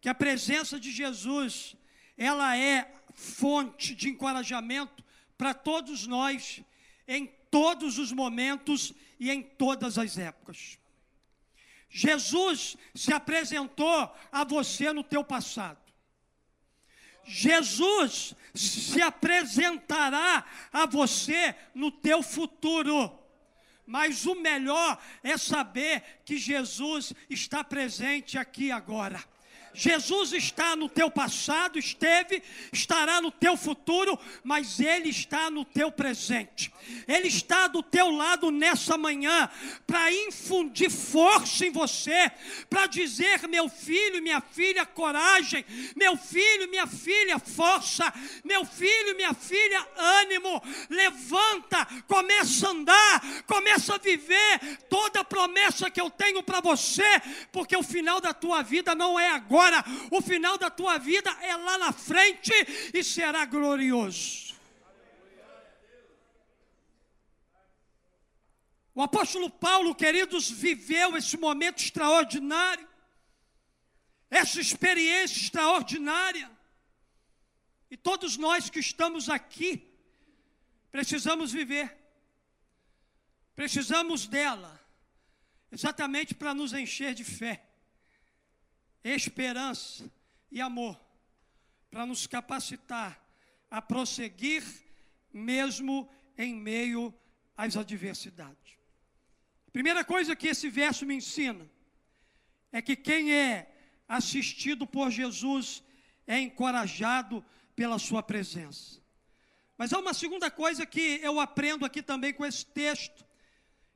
que 0.00 0.08
a 0.08 0.14
presença 0.14 0.78
de 0.78 0.92
Jesus, 0.92 1.74
ela 2.16 2.56
é 2.56 2.94
fonte 3.12 3.92
de 3.92 4.08
encorajamento 4.08 5.04
para 5.36 5.52
todos 5.52 6.06
nós, 6.06 6.62
em 7.08 7.26
todos 7.50 7.98
os 7.98 8.12
momentos 8.12 8.92
e 9.18 9.32
em 9.32 9.42
todas 9.42 9.98
as 9.98 10.16
épocas. 10.16 10.78
Jesus 11.96 12.76
se 12.92 13.12
apresentou 13.12 14.12
a 14.32 14.42
você 14.42 14.92
no 14.92 15.04
teu 15.04 15.22
passado. 15.22 15.78
Jesus 17.24 18.34
se 18.52 19.00
apresentará 19.00 20.44
a 20.72 20.86
você 20.86 21.54
no 21.72 21.92
teu 21.92 22.20
futuro. 22.20 23.16
Mas 23.86 24.26
o 24.26 24.34
melhor 24.34 25.00
é 25.22 25.38
saber 25.38 26.02
que 26.24 26.36
Jesus 26.36 27.12
está 27.30 27.62
presente 27.62 28.36
aqui 28.36 28.72
agora. 28.72 29.22
Jesus 29.74 30.32
está 30.32 30.76
no 30.76 30.88
teu 30.88 31.10
passado, 31.10 31.78
esteve, 31.78 32.42
estará 32.72 33.20
no 33.20 33.30
teu 33.30 33.56
futuro, 33.56 34.18
mas 34.42 34.78
Ele 34.80 35.10
está 35.10 35.50
no 35.50 35.64
teu 35.64 35.90
presente. 35.90 36.72
Ele 37.08 37.28
está 37.28 37.66
do 37.66 37.82
teu 37.82 38.10
lado 38.10 38.50
nessa 38.50 38.96
manhã 38.96 39.48
para 39.86 40.12
infundir 40.12 40.90
força 40.90 41.66
em 41.66 41.70
você, 41.70 42.30
para 42.68 42.86
dizer: 42.86 43.46
meu 43.48 43.68
filho, 43.68 44.22
minha 44.22 44.40
filha, 44.40 44.86
coragem, 44.86 45.64
meu 45.96 46.16
filho, 46.16 46.68
minha 46.68 46.86
filha, 46.86 47.38
força, 47.38 48.12
meu 48.44 48.64
filho, 48.64 49.16
minha 49.16 49.34
filha, 49.34 49.86
ânimo, 49.96 50.62
levanta, 50.88 51.86
começa 52.06 52.68
a 52.68 52.70
andar, 52.70 53.44
começa 53.46 53.94
a 53.94 53.98
viver 53.98 54.78
toda 54.88 55.20
a 55.20 55.24
promessa 55.24 55.90
que 55.90 56.00
eu 56.00 56.10
tenho 56.10 56.42
para 56.42 56.60
você, 56.60 57.20
porque 57.50 57.76
o 57.76 57.82
final 57.82 58.20
da 58.20 58.32
tua 58.32 58.62
vida 58.62 58.94
não 58.94 59.18
é 59.18 59.30
agora, 59.30 59.63
o 60.10 60.20
final 60.20 60.58
da 60.58 60.70
tua 60.70 60.98
vida 60.98 61.30
é 61.42 61.56
lá 61.56 61.78
na 61.78 61.92
frente 61.92 62.52
e 62.92 63.02
será 63.02 63.44
glorioso. 63.44 64.54
O 68.94 69.02
apóstolo 69.02 69.50
Paulo, 69.50 69.94
queridos, 69.94 70.48
viveu 70.48 71.16
esse 71.16 71.36
momento 71.36 71.82
extraordinário, 71.82 72.88
essa 74.30 74.60
experiência 74.60 75.36
extraordinária. 75.36 76.48
E 77.90 77.96
todos 77.96 78.36
nós 78.36 78.70
que 78.70 78.78
estamos 78.78 79.28
aqui, 79.28 79.92
precisamos 80.92 81.50
viver, 81.50 81.96
precisamos 83.54 84.28
dela, 84.28 84.80
exatamente 85.72 86.34
para 86.34 86.54
nos 86.54 86.72
encher 86.72 87.14
de 87.14 87.24
fé, 87.24 87.64
esperança 89.04 90.10
e 90.50 90.60
amor, 90.60 90.98
para 91.90 92.06
nos 92.06 92.26
capacitar 92.26 93.20
a 93.70 93.82
prosseguir, 93.82 94.64
mesmo 95.32 96.08
em 96.38 96.54
meio 96.54 97.12
às 97.56 97.76
adversidades. 97.76 98.78
Primeira 99.72 100.04
coisa 100.04 100.36
que 100.36 100.48
esse 100.48 100.68
verso 100.68 101.04
me 101.04 101.16
ensina 101.16 101.68
é 102.72 102.80
que 102.80 102.96
quem 102.96 103.34
é 103.34 103.72
assistido 104.08 104.86
por 104.86 105.10
Jesus 105.10 105.82
é 106.26 106.38
encorajado 106.38 107.44
pela 107.74 107.98
sua 107.98 108.22
presença. 108.22 109.00
Mas 109.76 109.92
há 109.92 109.98
uma 109.98 110.14
segunda 110.14 110.50
coisa 110.50 110.86
que 110.86 111.20
eu 111.22 111.40
aprendo 111.40 111.84
aqui 111.84 112.02
também 112.02 112.32
com 112.32 112.46
esse 112.46 112.64
texto, 112.64 113.26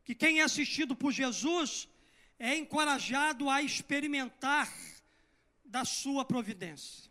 que 0.05 0.15
quem 0.15 0.41
é 0.41 0.43
assistido 0.43 0.97
por 0.97 1.13
Jesus 1.13 1.89
é 2.39 2.57
encorajado 2.57 3.49
a 3.49 3.63
experimentar 3.63 4.73
da 5.69 5.85
sua 5.85 6.25
providência. 6.25 7.09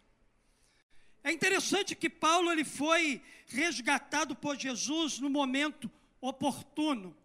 É 1.23 1.31
interessante 1.31 1.95
que 1.95 2.09
Paulo 2.09 2.51
ele 2.51 2.65
foi 2.65 3.21
resgatado 3.47 4.35
por 4.35 4.57
Jesus 4.57 5.19
no 5.19 5.29
momento 5.29 5.89
oportuno 6.19 7.15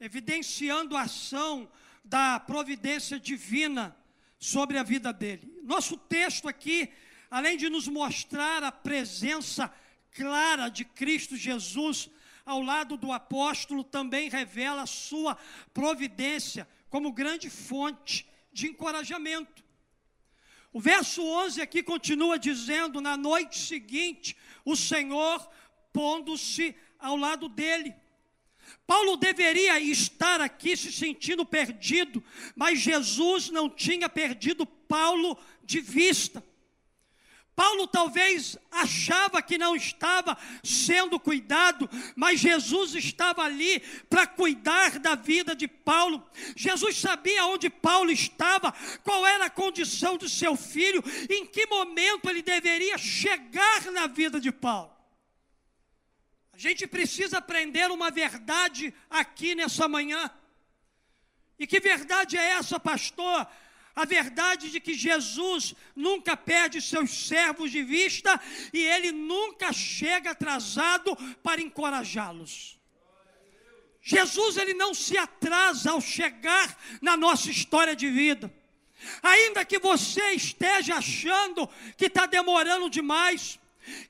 evidenciando 0.00 0.96
a 0.96 1.02
ação 1.02 1.70
da 2.02 2.40
providência 2.40 3.20
divina 3.20 3.94
sobre 4.38 4.78
a 4.78 4.82
vida 4.82 5.12
dele. 5.12 5.60
Nosso 5.62 5.96
texto 5.98 6.48
aqui, 6.48 6.90
além 7.30 7.58
de 7.58 7.68
nos 7.68 7.86
mostrar 7.86 8.64
a 8.64 8.72
presença 8.72 9.72
clara 10.12 10.68
de 10.70 10.84
Cristo 10.84 11.36
Jesus 11.36 12.08
ao 12.46 12.62
lado 12.62 12.96
do 12.96 13.12
apóstolo, 13.12 13.84
também 13.84 14.30
revela 14.30 14.82
a 14.82 14.86
sua 14.86 15.36
providência 15.74 16.66
como 16.88 17.12
grande 17.12 17.50
fonte 17.50 18.26
de 18.50 18.66
encorajamento. 18.66 19.62
O 20.72 20.80
verso 20.80 21.22
11 21.22 21.60
aqui 21.60 21.82
continua 21.82 22.38
dizendo: 22.38 23.00
Na 23.00 23.16
noite 23.16 23.58
seguinte, 23.58 24.36
o 24.64 24.76
Senhor 24.76 25.48
pondo-se 25.92 26.74
ao 26.98 27.16
lado 27.16 27.48
dele. 27.48 27.94
Paulo 28.86 29.16
deveria 29.16 29.80
estar 29.80 30.40
aqui 30.40 30.76
se 30.76 30.92
sentindo 30.92 31.44
perdido, 31.44 32.22
mas 32.54 32.78
Jesus 32.78 33.50
não 33.50 33.68
tinha 33.68 34.08
perdido 34.08 34.64
Paulo 34.64 35.36
de 35.64 35.80
vista. 35.80 36.44
Paulo 37.60 37.86
talvez 37.86 38.56
achava 38.70 39.42
que 39.42 39.58
não 39.58 39.76
estava 39.76 40.34
sendo 40.64 41.20
cuidado, 41.20 41.90
mas 42.16 42.40
Jesus 42.40 42.94
estava 42.94 43.42
ali 43.42 43.80
para 44.08 44.26
cuidar 44.26 44.98
da 44.98 45.14
vida 45.14 45.54
de 45.54 45.68
Paulo. 45.68 46.26
Jesus 46.56 46.96
sabia 46.96 47.44
onde 47.44 47.68
Paulo 47.68 48.10
estava, 48.10 48.72
qual 49.04 49.26
era 49.26 49.44
a 49.44 49.50
condição 49.50 50.16
de 50.16 50.26
seu 50.30 50.56
filho, 50.56 51.04
em 51.28 51.44
que 51.44 51.66
momento 51.66 52.30
ele 52.30 52.40
deveria 52.40 52.96
chegar 52.96 53.92
na 53.92 54.06
vida 54.06 54.40
de 54.40 54.50
Paulo 54.50 54.90
gente 56.56 56.86
precisa 56.86 57.38
aprender 57.38 57.90
uma 57.90 58.10
verdade 58.10 58.92
aqui 59.08 59.54
nessa 59.54 59.88
manhã. 59.88 60.30
E 61.58 61.66
que 61.66 61.80
verdade 61.80 62.36
é 62.36 62.50
essa, 62.50 62.78
pastor? 62.78 63.46
A 64.00 64.06
verdade 64.06 64.70
de 64.70 64.80
que 64.80 64.94
Jesus 64.94 65.74
nunca 65.94 66.34
perde 66.34 66.80
seus 66.80 67.10
servos 67.10 67.70
de 67.70 67.82
vista 67.82 68.40
e 68.72 68.80
ele 68.82 69.12
nunca 69.12 69.74
chega 69.74 70.30
atrasado 70.30 71.14
para 71.42 71.60
encorajá-los. 71.60 72.78
Jesus 74.00 74.56
ele 74.56 74.72
não 74.72 74.94
se 74.94 75.18
atrasa 75.18 75.90
ao 75.90 76.00
chegar 76.00 76.78
na 77.02 77.14
nossa 77.14 77.50
história 77.50 77.94
de 77.94 78.08
vida. 78.08 78.50
Ainda 79.22 79.66
que 79.66 79.78
você 79.78 80.30
esteja 80.30 80.94
achando 80.94 81.68
que 81.98 82.06
está 82.06 82.24
demorando 82.24 82.88
demais, 82.88 83.59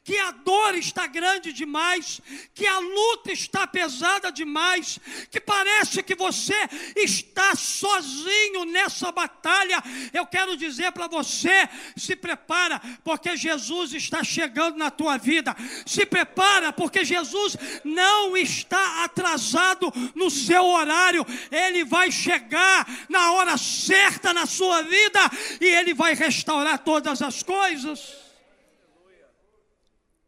que 0.03 0.17
a 0.19 0.31
dor 0.31 0.75
está 0.77 1.07
grande 1.07 1.53
demais, 1.53 2.21
que 2.55 2.67
a 2.67 2.79
luta 2.79 3.33
está 3.33 3.67
pesada 3.67 4.31
demais, 4.31 4.99
que 5.31 5.41
parece 5.41 6.03
que 6.03 6.15
você 6.15 6.57
está 6.97 7.55
sozinho 7.55 8.65
nessa 8.65 9.13
batalha. 9.13 9.83
Eu 10.13 10.27
quero 10.27 10.57
dizer 10.57 10.93
para 10.93 11.07
você: 11.07 11.69
se 11.97 12.17
prepara, 12.17 12.81
porque 13.05 13.37
Jesus 13.37 13.93
está 13.93 14.23
chegando 14.25 14.77
na 14.77 14.91
tua 14.91 15.17
vida. 15.17 15.55
Se 15.87 16.05
prepara, 16.05 16.73
porque 16.73 17.05
Jesus 17.05 17.57
não 17.85 18.37
está 18.37 19.05
atrasado 19.05 19.93
no 20.15 20.31
seu 20.31 20.65
horário, 20.65 21.27
ele 21.51 21.85
vai 21.85 22.11
chegar 22.11 22.87
na 23.09 23.33
hora 23.33 23.57
certa 23.57 24.33
na 24.33 24.47
sua 24.47 24.83
vida 24.83 25.21
e 25.61 25.67
ele 25.67 25.95
vai 25.95 26.15
restaurar 26.15 26.79
todas 26.79 27.23
as 27.23 27.43
coisas. 27.43 28.20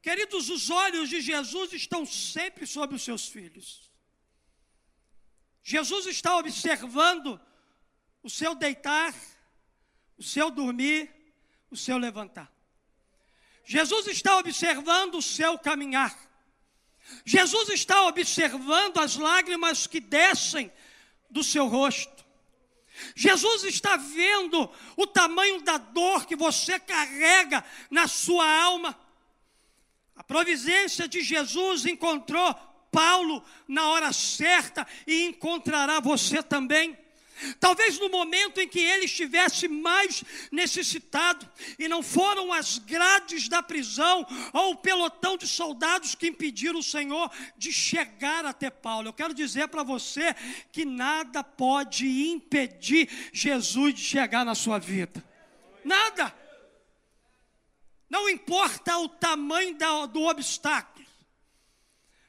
Queridos, 0.03 0.51
os 0.51 0.69
olhos 0.69 1.09
de 1.09 1.21
Jesus 1.21 1.73
estão 1.73 2.05
sempre 2.05 2.67
sobre 2.67 2.97
os 2.97 3.03
seus 3.03 3.29
filhos. 3.29 3.89
Jesus 5.63 6.07
está 6.07 6.37
observando 6.37 7.41
o 8.21 8.29
seu 8.29 8.55
deitar, 8.55 9.15
o 10.19 10.23
seu 10.23 10.51
dormir, 10.51 11.09
o 11.71 11.77
seu 11.77 11.99
levantar. 11.99 12.53
Jesus 13.65 14.09
está 14.09 14.39
observando 14.39 15.15
o 15.15 15.23
seu 15.23 15.57
caminhar. 15.57 16.19
Jesus 17.25 17.69
está 17.69 18.03
observando 18.09 18.99
as 18.99 19.15
lágrimas 19.15 19.87
que 19.87 20.01
descem 20.01 20.73
do 21.31 21.45
seu 21.45 21.69
rosto. 21.69 22.23
Jesus 23.15 23.63
está 23.65 23.97
vendo 23.97 24.69
o 24.97 25.07
tamanho 25.07 25.63
da 25.63 25.79
dor 25.79 26.27
que 26.27 26.35
você 26.35 26.79
carrega 26.79 27.65
na 27.89 28.09
sua 28.09 28.47
alma. 28.63 28.99
A 30.17 30.23
providência 30.23 31.09
de 31.09 31.23
Jesus 31.23 31.87
encontrou 31.87 32.55
Paulo 32.91 33.43
na 33.67 33.89
hora 33.89 34.13
certa 34.13 34.87
e 35.07 35.25
encontrará 35.25 35.99
você 35.99 36.43
também. 36.43 36.97
Talvez 37.59 37.99
no 37.99 38.09
momento 38.09 38.61
em 38.61 38.69
que 38.69 38.79
ele 38.79 39.07
estivesse 39.07 39.67
mais 39.67 40.23
necessitado, 40.53 41.49
e 41.79 41.89
não 41.89 42.03
foram 42.03 42.53
as 42.53 42.79
grades 42.79 43.49
da 43.49 43.63
prisão 43.63 44.25
ou 44.53 44.73
o 44.73 44.77
pelotão 44.77 45.37
de 45.37 45.49
soldados 45.49 46.15
que 46.15 46.29
impediram 46.29 46.79
o 46.79 46.85
Senhor 46.85 47.31
de 47.57 47.73
chegar 47.73 48.45
até 48.45 48.71
Paulo. 48.71 49.09
Eu 49.09 49.13
quero 49.13 49.35
dizer 49.35 49.69
para 49.69 49.83
você 49.83 50.35
que 50.71 50.85
nada 50.85 51.43
pode 51.43 52.07
impedir 52.07 53.09
Jesus 53.33 53.95
de 53.95 54.03
chegar 54.03 54.45
na 54.45 54.55
sua 54.55 54.79
vida. 54.79 55.25
Nada. 55.85 56.42
Não 58.13 58.29
importa 58.29 58.99
o 58.99 59.09
tamanho 59.09 59.75
do 60.07 60.25
obstáculo, 60.25 61.07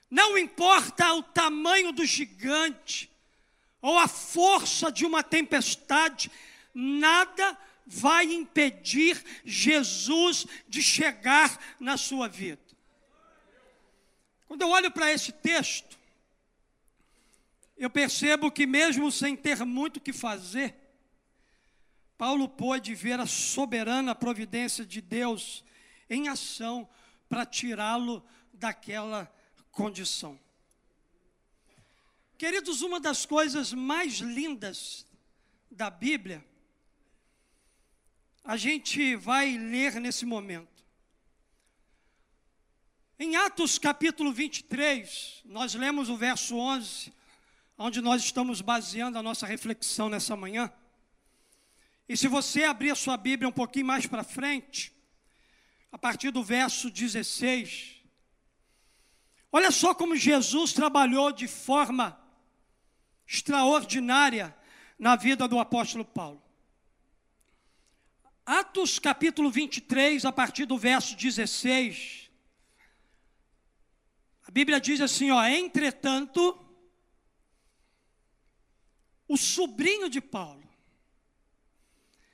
não 0.10 0.38
importa 0.38 1.12
o 1.12 1.22
tamanho 1.22 1.92
do 1.92 2.06
gigante, 2.06 3.12
ou 3.82 4.00
a 4.00 4.08
força 4.08 4.90
de 4.90 5.06
uma 5.06 5.22
tempestade, 5.22 6.32
nada 6.74 7.58
vai 7.86 8.24
impedir 8.24 9.22
Jesus 9.44 10.46
de 10.70 10.82
chegar 10.82 11.60
na 11.78 11.98
sua 11.98 12.30
vida. 12.30 12.62
Quando 14.48 14.62
eu 14.62 14.70
olho 14.70 14.90
para 14.90 15.12
esse 15.12 15.34
texto, 15.34 16.00
eu 17.76 17.90
percebo 17.90 18.50
que, 18.50 18.66
mesmo 18.66 19.12
sem 19.12 19.36
ter 19.36 19.66
muito 19.66 19.98
o 19.98 20.02
que 20.02 20.14
fazer, 20.14 20.76
Paulo 22.18 22.48
pôde 22.48 22.96
ver 22.96 23.20
a 23.20 23.26
soberana 23.26 24.16
providência 24.16 24.86
de 24.86 25.02
Deus 25.02 25.62
em 26.10 26.28
ação 26.28 26.88
para 27.30 27.46
tirá-lo 27.46 28.24
daquela 28.54 29.34
condição. 29.72 30.40
Queridos, 32.38 32.82
uma 32.82 33.00
das 33.00 33.26
coisas 33.26 33.74
mais 33.74 34.16
lindas 34.16 35.06
da 35.72 35.90
Bíblia, 35.90 36.46
a 38.44 38.58
gente 38.58 39.16
vai 39.16 39.58
ler 39.58 40.00
nesse 40.00 40.26
momento. 40.26 40.84
Em 43.18 43.36
Atos 43.36 43.80
capítulo 43.80 44.34
23, 44.34 45.44
nós 45.46 45.74
lemos 45.76 46.10
o 46.10 46.18
verso 46.18 46.58
11, 46.58 47.14
onde 47.78 48.02
nós 48.02 48.22
estamos 48.24 48.60
baseando 48.60 49.18
a 49.18 49.24
nossa 49.24 49.46
reflexão 49.46 50.10
nessa 50.10 50.36
manhã. 50.36 50.72
E 52.10 52.18
se 52.18 52.28
você 52.28 52.64
abrir 52.64 52.92
a 52.92 52.96
sua 52.96 53.16
Bíblia 53.16 53.48
um 53.48 53.54
pouquinho 53.54 53.86
mais 53.86 54.06
para 54.06 54.24
frente, 54.24 54.94
a 55.94 55.98
partir 55.98 56.32
do 56.32 56.44
verso 56.44 56.90
16, 56.90 58.04
olha 59.52 59.70
só 59.70 59.94
como 59.94 60.16
Jesus 60.16 60.74
trabalhou 60.74 61.32
de 61.32 61.48
forma 61.48 62.20
extraordinária 63.28 64.58
na 64.98 65.16
vida 65.16 65.48
do 65.48 65.60
apóstolo 65.60 66.04
Paulo. 66.04 66.42
Atos 68.44 68.98
capítulo 68.98 69.52
23, 69.52 70.26
a 70.26 70.32
partir 70.32 70.66
do 70.66 70.80
verso 70.80 71.16
16, 71.16 72.32
a 74.48 74.52
Bíblia 74.52 74.82
diz 74.82 75.00
assim: 75.00 75.30
ó, 75.30 75.46
entretanto, 75.46 76.60
o 79.28 79.38
sobrinho 79.38 80.10
de 80.10 80.20
Paulo, 80.20 80.68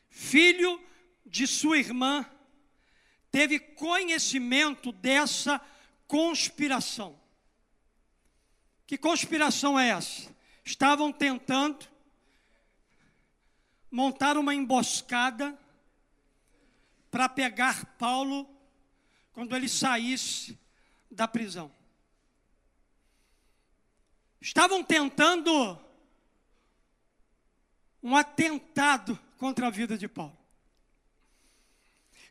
filho 0.10 0.82
de 1.26 1.46
sua 1.46 1.78
irmã, 1.78 2.26
teve 3.32 3.60
conhecimento 3.60 4.92
dessa 4.92 5.62
conspiração. 6.08 7.20
Que 8.88 8.98
conspiração 8.98 9.80
é 9.80 9.90
essa? 9.90 10.34
Estavam 10.66 11.12
tentando 11.12 11.88
montar 13.92 14.38
uma 14.38 14.54
emboscada 14.54 15.58
para 17.12 17.28
pegar 17.28 17.86
Paulo 17.98 18.48
quando 19.32 19.56
ele 19.56 19.70
saísse 19.70 20.58
da 21.10 21.28
prisão. 21.28 21.72
Estavam 24.42 24.84
tentando 24.84 25.80
um 28.02 28.16
atentado 28.16 29.20
contra 29.38 29.68
a 29.68 29.70
vida 29.70 29.98
de 29.98 30.08
Paulo. 30.08 30.39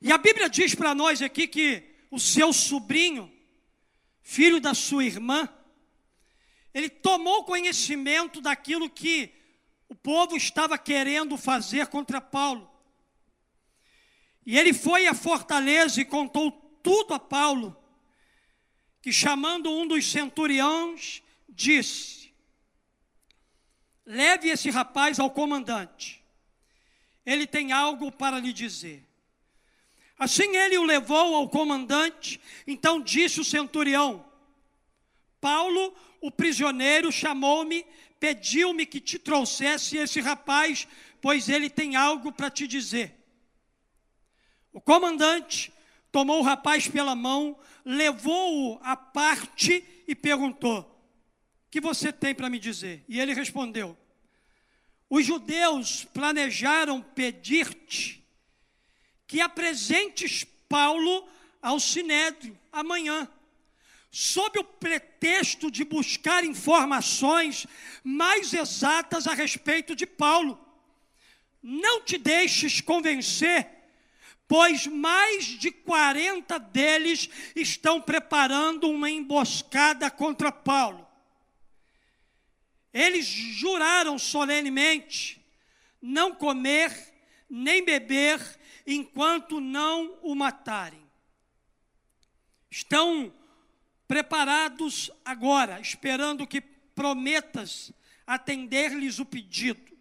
E 0.00 0.12
a 0.12 0.18
Bíblia 0.18 0.48
diz 0.48 0.74
para 0.74 0.94
nós 0.94 1.20
aqui 1.20 1.46
que 1.48 1.82
o 2.10 2.18
seu 2.18 2.52
sobrinho, 2.52 3.32
filho 4.22 4.60
da 4.60 4.74
sua 4.74 5.04
irmã, 5.04 5.48
ele 6.72 6.88
tomou 6.88 7.44
conhecimento 7.44 8.40
daquilo 8.40 8.88
que 8.88 9.32
o 9.88 9.94
povo 9.94 10.36
estava 10.36 10.78
querendo 10.78 11.36
fazer 11.36 11.88
contra 11.88 12.20
Paulo. 12.20 12.70
E 14.46 14.56
ele 14.56 14.72
foi 14.72 15.06
à 15.06 15.14
fortaleza 15.14 16.00
e 16.00 16.04
contou 16.04 16.52
tudo 16.82 17.14
a 17.14 17.18
Paulo, 17.18 17.76
que 19.02 19.12
chamando 19.12 19.70
um 19.70 19.86
dos 19.86 20.10
centuriões, 20.10 21.22
disse: 21.48 22.32
Leve 24.06 24.48
esse 24.48 24.70
rapaz 24.70 25.18
ao 25.18 25.30
comandante, 25.30 26.24
ele 27.26 27.46
tem 27.46 27.72
algo 27.72 28.12
para 28.12 28.38
lhe 28.38 28.52
dizer. 28.52 29.07
Assim 30.18 30.56
ele 30.56 30.76
o 30.76 30.82
levou 30.82 31.36
ao 31.36 31.48
comandante, 31.48 32.40
então 32.66 33.00
disse 33.00 33.40
o 33.40 33.44
centurião: 33.44 34.24
Paulo, 35.40 35.94
o 36.20 36.30
prisioneiro, 36.30 37.12
chamou-me, 37.12 37.86
pediu-me 38.18 38.84
que 38.84 39.00
te 39.00 39.18
trouxesse 39.18 39.96
esse 39.96 40.20
rapaz, 40.20 40.88
pois 41.20 41.48
ele 41.48 41.70
tem 41.70 41.94
algo 41.94 42.32
para 42.32 42.50
te 42.50 42.66
dizer. 42.66 43.14
O 44.72 44.80
comandante 44.80 45.72
tomou 46.10 46.40
o 46.40 46.44
rapaz 46.44 46.88
pela 46.88 47.14
mão, 47.14 47.56
levou-o 47.84 48.80
à 48.82 48.96
parte 48.96 49.84
e 50.08 50.16
perguntou: 50.16 50.80
O 50.80 51.70
que 51.70 51.80
você 51.80 52.12
tem 52.12 52.34
para 52.34 52.50
me 52.50 52.58
dizer? 52.58 53.04
E 53.08 53.20
ele 53.20 53.34
respondeu: 53.34 53.96
Os 55.08 55.24
judeus 55.24 56.04
planejaram 56.06 57.00
pedir-te 57.00 58.27
que 59.28 59.40
apresentes 59.40 60.44
Paulo 60.68 61.28
ao 61.62 61.78
sinédrio 61.78 62.58
amanhã, 62.72 63.28
sob 64.10 64.58
o 64.58 64.64
pretexto 64.64 65.70
de 65.70 65.84
buscar 65.84 66.42
informações 66.44 67.64
mais 68.02 68.52
exatas 68.52 69.28
a 69.28 69.34
respeito 69.34 69.94
de 69.94 70.06
Paulo. 70.06 70.58
Não 71.62 72.00
te 72.00 72.18
deixes 72.18 72.80
convencer 72.80 73.78
pois 74.48 74.86
mais 74.86 75.44
de 75.44 75.70
40 75.70 76.58
deles 76.58 77.28
estão 77.54 78.00
preparando 78.00 78.88
uma 78.88 79.10
emboscada 79.10 80.10
contra 80.10 80.50
Paulo. 80.50 81.06
Eles 82.92 83.26
juraram 83.26 84.18
solenemente 84.18 85.38
não 86.00 86.34
comer 86.34 86.90
nem 87.48 87.84
beber 87.84 88.40
enquanto 88.86 89.60
não 89.60 90.18
o 90.22 90.34
matarem. 90.34 91.02
Estão 92.70 93.32
preparados 94.06 95.10
agora, 95.24 95.80
esperando 95.80 96.46
que 96.46 96.60
prometas 96.60 97.92
atender-lhes 98.26 99.18
o 99.18 99.24
pedido. 99.24 99.96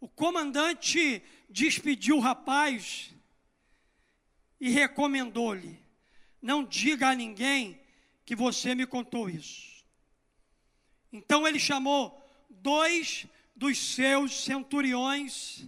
O 0.00 0.08
comandante 0.08 1.22
despediu 1.48 2.16
o 2.16 2.20
rapaz 2.20 3.14
e 4.60 4.70
recomendou-lhe: 4.70 5.80
Não 6.40 6.64
diga 6.64 7.10
a 7.10 7.14
ninguém 7.14 7.80
que 8.24 8.36
você 8.36 8.74
me 8.74 8.86
contou 8.86 9.28
isso. 9.28 9.84
Então 11.12 11.46
ele 11.46 11.58
chamou 11.58 12.22
dois 12.50 13.26
dos 13.56 13.78
seus 13.94 14.44
centuriões 14.44 15.66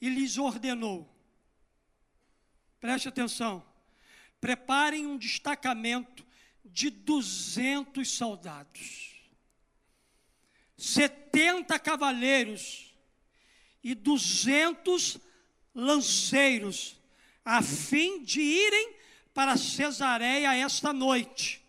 e 0.00 0.08
lhes 0.08 0.38
ordenou: 0.38 1.08
Preste 2.80 3.08
atenção, 3.08 3.64
preparem 4.40 5.06
um 5.06 5.16
destacamento 5.16 6.26
de 6.64 6.90
200 6.90 8.08
soldados, 8.08 9.14
70 10.76 11.78
cavaleiros 11.78 12.94
e 13.82 13.94
duzentos 13.94 15.18
lanceiros, 15.74 17.00
a 17.44 17.62
fim 17.62 18.22
de 18.22 18.40
irem 18.40 18.94
para 19.32 19.56
Cesareia 19.56 20.54
esta 20.54 20.92
noite. 20.92 21.64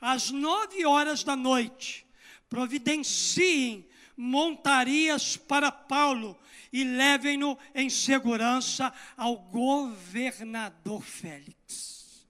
Às 0.00 0.30
nove 0.30 0.84
horas 0.84 1.22
da 1.22 1.36
noite, 1.36 2.04
providenciem 2.48 3.88
montarias 4.16 5.36
para 5.36 5.70
Paulo 5.70 6.38
e 6.72 6.84
levem-no 6.84 7.58
em 7.74 7.90
segurança 7.90 8.92
ao 9.16 9.36
governador 9.36 11.02
Félix. 11.02 12.26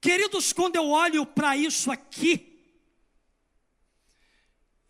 Queridos, 0.00 0.52
quando 0.52 0.76
eu 0.76 0.88
olho 0.88 1.24
para 1.24 1.56
isso 1.56 1.90
aqui, 1.90 2.48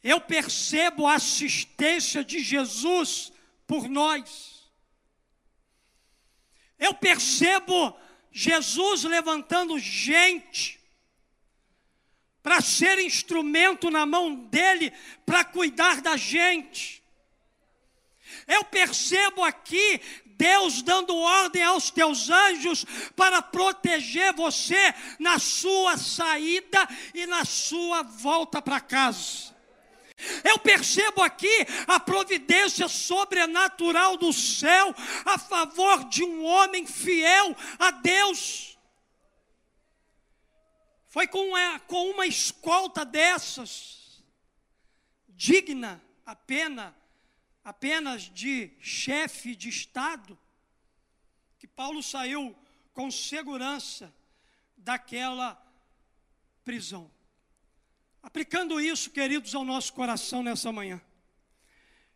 eu 0.02 0.20
percebo 0.20 1.06
a 1.06 1.14
assistência 1.14 2.24
de 2.24 2.40
Jesus 2.40 3.32
por 3.66 3.88
nós. 3.88 4.70
Eu 6.78 6.94
percebo 6.94 7.96
Jesus 8.30 9.04
levantando 9.04 9.78
gente 9.78 10.78
para 12.42 12.60
ser 12.60 12.98
instrumento 13.00 13.90
na 13.90 14.06
mão 14.06 14.34
dele 14.46 14.92
para 15.26 15.44
cuidar 15.44 16.00
da 16.00 16.16
gente. 16.16 16.97
Eu 18.48 18.64
percebo 18.64 19.44
aqui 19.44 20.00
Deus 20.24 20.82
dando 20.82 21.16
ordem 21.16 21.62
aos 21.62 21.90
teus 21.90 22.30
anjos 22.30 22.86
para 23.16 23.42
proteger 23.42 24.32
você 24.32 24.94
na 25.18 25.38
sua 25.38 25.96
saída 25.96 26.88
e 27.12 27.26
na 27.26 27.44
sua 27.44 28.02
volta 28.02 28.62
para 28.62 28.80
casa. 28.80 29.56
Eu 30.42 30.58
percebo 30.58 31.22
aqui 31.22 31.66
a 31.86 32.00
providência 32.00 32.88
sobrenatural 32.88 34.16
do 34.16 34.32
céu 34.32 34.94
a 35.24 35.38
favor 35.38 36.04
de 36.04 36.24
um 36.24 36.44
homem 36.44 36.86
fiel 36.86 37.54
a 37.78 37.90
Deus. 37.90 38.78
Foi 41.08 41.26
com 41.26 41.48
uma, 41.48 41.80
com 41.80 42.10
uma 42.10 42.26
escolta 42.26 43.04
dessas, 43.04 44.22
digna 45.28 46.02
a 46.26 46.36
pena 46.36 46.94
apenas 47.68 48.22
de 48.22 48.70
chefe 48.80 49.54
de 49.54 49.68
Estado, 49.68 50.38
que 51.58 51.66
Paulo 51.66 52.02
saiu 52.02 52.56
com 52.94 53.10
segurança 53.10 54.10
daquela 54.74 55.54
prisão. 56.64 57.10
Aplicando 58.22 58.80
isso, 58.80 59.10
queridos, 59.10 59.54
ao 59.54 59.66
nosso 59.66 59.92
coração 59.92 60.42
nessa 60.42 60.72
manhã, 60.72 60.98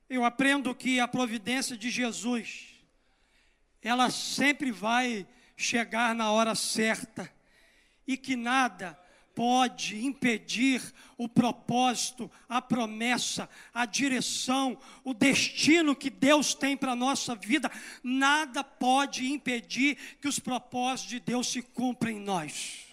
eu 0.08 0.24
aprendo 0.24 0.74
que 0.74 0.98
a 0.98 1.06
providência 1.06 1.76
de 1.76 1.90
Jesus, 1.90 2.82
ela 3.82 4.08
sempre 4.08 4.72
vai 4.72 5.28
chegar 5.54 6.14
na 6.14 6.32
hora 6.32 6.54
certa 6.54 7.30
e 8.06 8.16
que 8.16 8.36
nada 8.36 8.98
pode 9.34 10.04
impedir 10.04 10.82
o 11.16 11.28
propósito, 11.28 12.30
a 12.48 12.60
promessa, 12.60 13.48
a 13.72 13.86
direção, 13.86 14.78
o 15.04 15.14
destino 15.14 15.96
que 15.96 16.10
Deus 16.10 16.54
tem 16.54 16.76
para 16.76 16.92
a 16.92 16.96
nossa 16.96 17.34
vida. 17.34 17.70
Nada 18.02 18.62
pode 18.62 19.26
impedir 19.30 19.96
que 20.20 20.28
os 20.28 20.38
propósitos 20.38 21.10
de 21.10 21.20
Deus 21.20 21.46
se 21.48 21.62
cumpram 21.62 22.10
em 22.10 22.20
nós. 22.20 22.86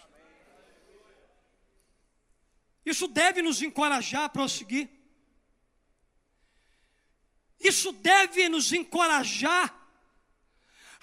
Isso 2.84 3.06
deve 3.06 3.42
nos 3.42 3.62
encorajar 3.62 4.24
a 4.24 4.28
prosseguir. 4.28 4.88
Isso 7.58 7.92
deve 7.92 8.48
nos 8.48 8.72
encorajar 8.72 9.76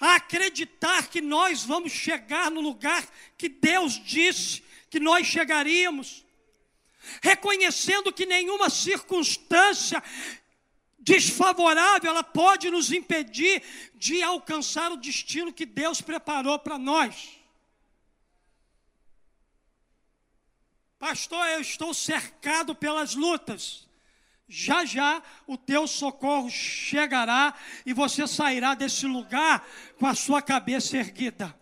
a 0.00 0.16
acreditar 0.16 1.08
que 1.08 1.20
nós 1.20 1.64
vamos 1.64 1.92
chegar 1.92 2.50
no 2.50 2.60
lugar 2.60 3.06
que 3.36 3.48
Deus 3.48 4.02
disse 4.04 4.62
que 4.90 5.00
nós 5.00 5.26
chegaríamos, 5.26 6.24
reconhecendo 7.22 8.12
que 8.12 8.26
nenhuma 8.26 8.68
circunstância 8.70 10.02
desfavorável 10.98 12.10
ela 12.10 12.24
pode 12.24 12.70
nos 12.70 12.92
impedir 12.92 13.62
de 13.94 14.22
alcançar 14.22 14.92
o 14.92 14.96
destino 14.96 15.52
que 15.52 15.64
Deus 15.64 16.00
preparou 16.00 16.58
para 16.58 16.78
nós. 16.78 17.38
Pastor, 20.98 21.46
eu 21.46 21.60
estou 21.60 21.94
cercado 21.94 22.74
pelas 22.74 23.14
lutas. 23.14 23.86
Já 24.48 24.84
já 24.84 25.22
o 25.46 25.56
teu 25.56 25.86
socorro 25.86 26.50
chegará 26.50 27.54
e 27.84 27.92
você 27.92 28.26
sairá 28.26 28.74
desse 28.74 29.06
lugar 29.06 29.66
com 29.98 30.06
a 30.06 30.14
sua 30.14 30.42
cabeça 30.42 30.96
erguida. 30.96 31.54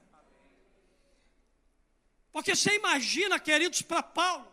Porque 2.36 2.54
você 2.54 2.76
imagina, 2.76 3.40
queridos, 3.40 3.80
para 3.80 4.02
Paulo. 4.02 4.46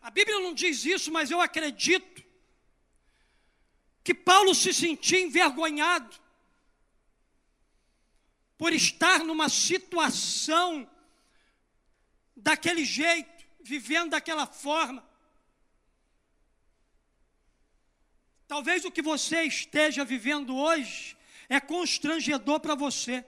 A 0.00 0.10
Bíblia 0.10 0.40
não 0.40 0.52
diz 0.52 0.84
isso, 0.84 1.12
mas 1.12 1.30
eu 1.30 1.40
acredito 1.40 2.24
que 4.02 4.12
Paulo 4.12 4.52
se 4.56 4.74
sentia 4.74 5.20
envergonhado 5.20 6.16
por 8.56 8.72
estar 8.72 9.20
numa 9.20 9.48
situação 9.48 10.90
daquele 12.34 12.84
jeito, 12.84 13.46
vivendo 13.60 14.10
daquela 14.10 14.44
forma. 14.44 15.08
Talvez 18.48 18.84
o 18.84 18.90
que 18.90 19.02
você 19.02 19.44
esteja 19.44 20.04
vivendo 20.04 20.56
hoje 20.56 21.16
é 21.48 21.60
constrangedor 21.60 22.58
para 22.58 22.74
você. 22.74 23.24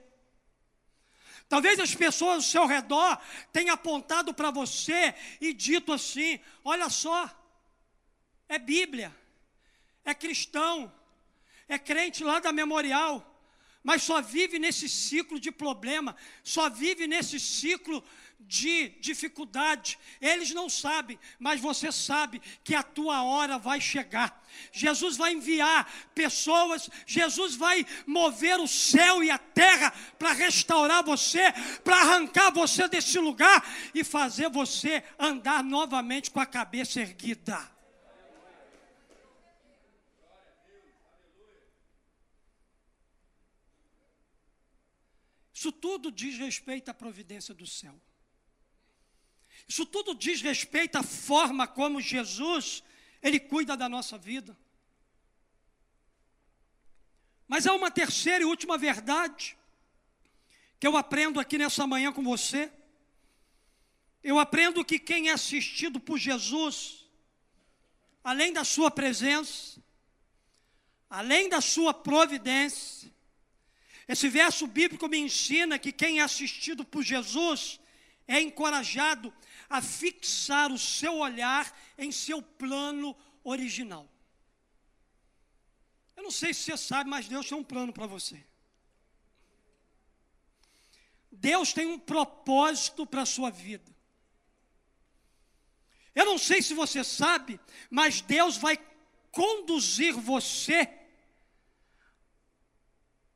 Talvez 1.51 1.81
as 1.81 1.93
pessoas 1.93 2.35
ao 2.35 2.41
seu 2.41 2.65
redor 2.65 3.19
tenham 3.51 3.73
apontado 3.73 4.33
para 4.33 4.49
você 4.51 5.13
e 5.41 5.51
dito 5.51 5.91
assim: 5.91 6.39
olha 6.63 6.89
só, 6.89 7.29
é 8.47 8.57
Bíblia, 8.57 9.13
é 10.05 10.13
cristão, 10.13 10.89
é 11.67 11.77
crente 11.77 12.23
lá 12.23 12.39
da 12.39 12.53
memorial, 12.53 13.37
mas 13.83 14.01
só 14.01 14.21
vive 14.21 14.59
nesse 14.59 14.87
ciclo 14.87 15.37
de 15.41 15.51
problema, 15.51 16.15
só 16.41 16.69
vive 16.69 17.05
nesse 17.05 17.37
ciclo 17.37 18.01
de 18.47 18.89
dificuldade. 18.99 19.97
Eles 20.19 20.51
não 20.51 20.69
sabem, 20.69 21.19
mas 21.39 21.59
você 21.59 21.91
sabe 21.91 22.41
que 22.63 22.75
a 22.75 22.83
tua 22.83 23.23
hora 23.23 23.57
vai 23.57 23.79
chegar. 23.79 24.43
Jesus 24.71 25.17
vai 25.17 25.33
enviar 25.33 25.89
pessoas, 26.13 26.89
Jesus 27.05 27.55
vai 27.55 27.85
mover 28.05 28.59
o 28.59 28.67
céu 28.67 29.23
e 29.23 29.31
a 29.31 29.37
terra 29.37 29.93
para 30.19 30.33
restaurar 30.33 31.03
você, 31.03 31.51
para 31.83 32.01
arrancar 32.01 32.51
você 32.51 32.87
desse 32.87 33.19
lugar 33.19 33.65
e 33.93 34.03
fazer 34.03 34.49
você 34.49 35.03
andar 35.17 35.63
novamente 35.63 36.29
com 36.31 36.39
a 36.39 36.45
cabeça 36.45 36.99
erguida. 36.99 37.71
Isso 45.53 45.71
tudo 45.71 46.11
diz 46.11 46.39
respeito 46.39 46.89
à 46.89 46.93
providência 46.93 47.53
do 47.53 47.67
céu. 47.67 47.95
Isso 49.71 49.85
tudo 49.85 50.13
diz 50.13 50.41
respeito 50.41 50.97
à 50.97 51.01
forma 51.01 51.65
como 51.65 52.01
Jesus, 52.01 52.83
ele 53.21 53.39
cuida 53.39 53.77
da 53.77 53.87
nossa 53.87 54.17
vida. 54.17 54.57
Mas 57.47 57.65
há 57.65 57.73
uma 57.73 57.89
terceira 57.89 58.43
e 58.43 58.45
última 58.45 58.77
verdade 58.77 59.57
que 60.77 60.85
eu 60.85 60.97
aprendo 60.97 61.39
aqui 61.39 61.57
nessa 61.57 61.87
manhã 61.87 62.11
com 62.11 62.21
você. 62.21 62.69
Eu 64.21 64.39
aprendo 64.39 64.83
que 64.83 64.99
quem 64.99 65.29
é 65.29 65.31
assistido 65.31 66.01
por 66.01 66.17
Jesus, 66.17 67.09
além 68.21 68.51
da 68.51 68.65
sua 68.65 68.91
presença, 68.91 69.81
além 71.09 71.47
da 71.47 71.61
sua 71.61 71.93
providência, 71.93 73.09
esse 74.05 74.27
verso 74.27 74.67
bíblico 74.67 75.07
me 75.07 75.17
ensina 75.17 75.79
que 75.79 75.93
quem 75.93 76.19
é 76.19 76.23
assistido 76.23 76.83
por 76.83 77.03
Jesus 77.03 77.79
é 78.27 78.41
encorajado 78.41 79.33
a 79.71 79.81
fixar 79.81 80.71
o 80.71 80.77
seu 80.77 81.17
olhar 81.19 81.71
em 81.97 82.11
seu 82.11 82.41
plano 82.41 83.15
original. 83.43 84.07
Eu 86.15 86.23
não 86.23 86.31
sei 86.31 86.53
se 86.53 86.63
você 86.63 86.77
sabe, 86.77 87.09
mas 87.09 87.27
Deus 87.27 87.47
tem 87.47 87.57
um 87.57 87.63
plano 87.63 87.91
para 87.93 88.05
você. 88.05 88.45
Deus 91.31 91.73
tem 91.73 91.87
um 91.87 91.97
propósito 91.97 93.07
para 93.07 93.21
a 93.21 93.25
sua 93.25 93.49
vida. 93.49 93.89
Eu 96.13 96.25
não 96.25 96.37
sei 96.37 96.61
se 96.61 96.73
você 96.73 97.03
sabe, 97.03 97.59
mas 97.89 98.21
Deus 98.21 98.57
vai 98.57 98.77
conduzir 99.31 100.13
você 100.13 100.87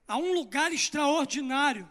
a 0.08 0.18
um 0.18 0.34
lugar 0.34 0.72
extraordinário. 0.74 1.90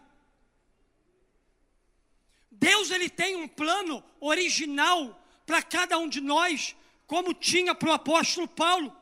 Deus 2.59 2.91
ele 2.91 3.09
tem 3.09 3.35
um 3.35 3.47
plano 3.47 4.03
original 4.19 5.21
para 5.45 5.61
cada 5.61 5.97
um 5.97 6.07
de 6.07 6.21
nós, 6.21 6.75
como 7.05 7.33
tinha 7.33 7.75
para 7.75 7.89
o 7.89 7.93
apóstolo 7.93 8.47
Paulo. 8.47 8.95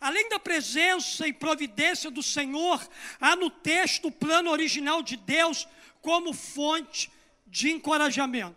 Além 0.00 0.28
da 0.28 0.38
presença 0.38 1.26
e 1.26 1.32
providência 1.32 2.10
do 2.10 2.22
Senhor, 2.22 2.86
há 3.20 3.34
no 3.34 3.48
texto 3.48 4.08
o 4.08 4.12
plano 4.12 4.50
original 4.50 5.02
de 5.02 5.16
Deus 5.16 5.66
como 6.02 6.32
fonte 6.32 7.10
de 7.46 7.70
encorajamento. 7.70 8.56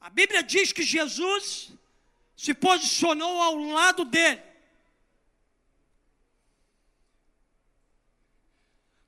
A 0.00 0.10
Bíblia 0.10 0.42
diz 0.42 0.72
que 0.72 0.82
Jesus 0.82 1.72
se 2.36 2.52
posicionou 2.52 3.40
ao 3.40 3.56
lado 3.56 4.04
dele 4.04 4.42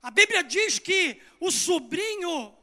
A 0.01 0.11
Bíblia 0.11 0.43
diz 0.43 0.79
que 0.79 1.21
o 1.39 1.51
sobrinho 1.51 2.55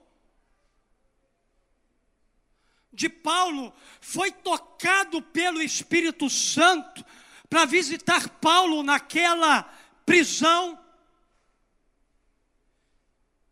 de 2.93 3.09
Paulo 3.09 3.75
foi 4.01 4.31
tocado 4.31 5.21
pelo 5.21 5.61
Espírito 5.61 6.31
Santo 6.31 7.05
para 7.51 7.65
visitar 7.65 8.29
Paulo 8.41 8.83
naquela 8.83 9.63
prisão. 10.07 10.79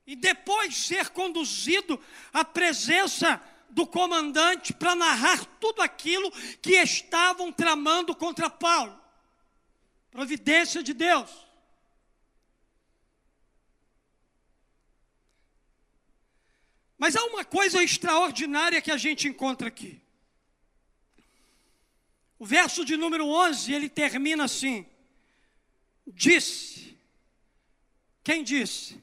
E 0.06 0.14
depois 0.14 0.76
ser 0.76 1.10
conduzido 1.10 2.00
à 2.32 2.44
presença 2.44 3.40
do 3.70 3.86
comandante 3.86 4.72
para 4.72 4.94
narrar 4.94 5.44
tudo 5.58 5.80
aquilo 5.80 6.30
que 6.60 6.72
estavam 6.72 7.50
tramando 7.50 8.14
contra 8.14 8.50
Paulo. 8.50 9.00
Providência 10.10 10.82
de 10.82 10.92
Deus. 10.92 11.30
Mas 17.02 17.16
há 17.16 17.24
uma 17.24 17.44
coisa 17.44 17.82
extraordinária 17.82 18.80
que 18.80 18.92
a 18.92 18.96
gente 18.96 19.26
encontra 19.26 19.66
aqui. 19.66 20.00
O 22.38 22.46
verso 22.46 22.84
de 22.84 22.96
número 22.96 23.26
11, 23.26 23.72
ele 23.72 23.88
termina 23.88 24.44
assim: 24.44 24.86
Disse. 26.06 26.96
Quem 28.22 28.44
disse? 28.44 29.02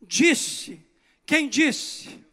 Disse. 0.00 0.80
Quem 1.26 1.48
disse? 1.48 2.24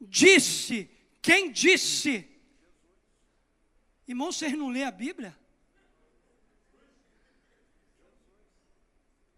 Disse 0.00 0.90
quem 1.22 1.52
disse? 1.52 2.28
Irmão, 4.08 4.32
vocês 4.32 4.52
não 4.54 4.70
lê 4.70 4.82
a 4.82 4.90
Bíblia? 4.90 5.38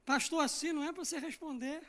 Pastor, 0.07 0.43
assim 0.43 0.73
não 0.73 0.83
é 0.83 0.91
para 0.95 1.05
você 1.05 1.19
responder. 1.19 1.83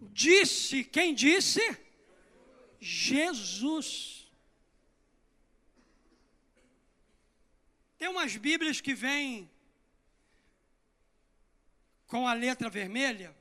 Disse, 0.00 0.82
quem 0.84 1.14
disse? 1.14 1.60
Jesus. 2.80 4.26
Tem 7.98 8.08
umas 8.08 8.34
Bíblias 8.36 8.80
que 8.80 8.94
vêm 8.94 9.50
com 12.06 12.26
a 12.26 12.32
letra 12.32 12.70
vermelha 12.70 13.36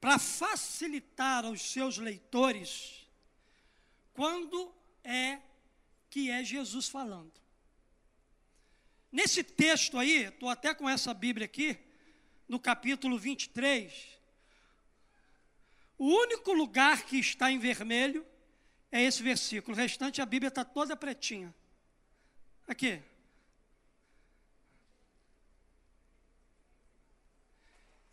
para 0.00 0.18
facilitar 0.18 1.44
aos 1.44 1.60
seus 1.60 1.98
leitores 1.98 3.06
quando 4.14 4.72
é 5.02 5.40
que 6.08 6.30
é 6.30 6.44
Jesus 6.44 6.88
falando. 6.88 7.32
Nesse 9.10 9.42
texto 9.42 9.98
aí, 9.98 10.24
estou 10.24 10.48
até 10.48 10.74
com 10.74 10.88
essa 10.88 11.12
Bíblia 11.12 11.46
aqui, 11.46 11.78
no 12.46 12.60
capítulo 12.60 13.18
23, 13.18 14.17
o 15.98 16.06
único 16.06 16.52
lugar 16.52 17.02
que 17.02 17.18
está 17.18 17.50
em 17.50 17.58
vermelho 17.58 18.24
é 18.90 19.02
esse 19.02 19.22
versículo. 19.22 19.76
O 19.76 19.80
restante, 19.80 20.22
a 20.22 20.26
Bíblia 20.26 20.48
está 20.48 20.64
toda 20.64 20.96
pretinha. 20.96 21.52
Aqui. 22.66 23.02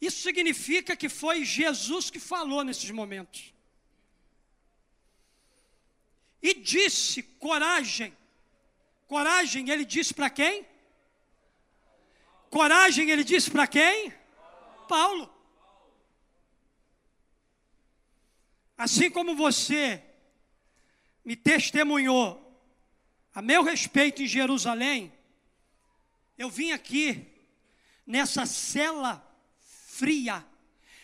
Isso 0.02 0.22
significa 0.22 0.96
que 0.96 1.08
foi 1.08 1.46
Jesus 1.46 2.10
que 2.10 2.20
falou 2.20 2.64
nesses 2.64 2.90
momentos. 2.90 3.54
E 6.42 6.54
disse: 6.54 7.22
coragem. 7.24 8.16
Coragem, 9.08 9.70
ele 9.70 9.86
disse 9.86 10.14
para 10.14 10.30
quem? 10.30 10.66
Coragem, 12.50 13.12
ele 13.12 13.24
disse 13.24 13.52
para 13.52 13.68
quem? 13.68 14.14
Paulo. 14.88 15.35
Assim 18.78 19.10
como 19.10 19.36
você 19.36 20.04
me 21.24 21.36
testemunhou 21.36 22.42
a 23.34 23.42
meu 23.42 23.64
respeito 23.64 24.22
em 24.22 24.28
Jerusalém, 24.28 25.12
eu 26.38 26.50
vim 26.50 26.72
aqui 26.72 27.26
nessa 28.06 28.46
cela 28.46 29.26
fria 29.60 30.46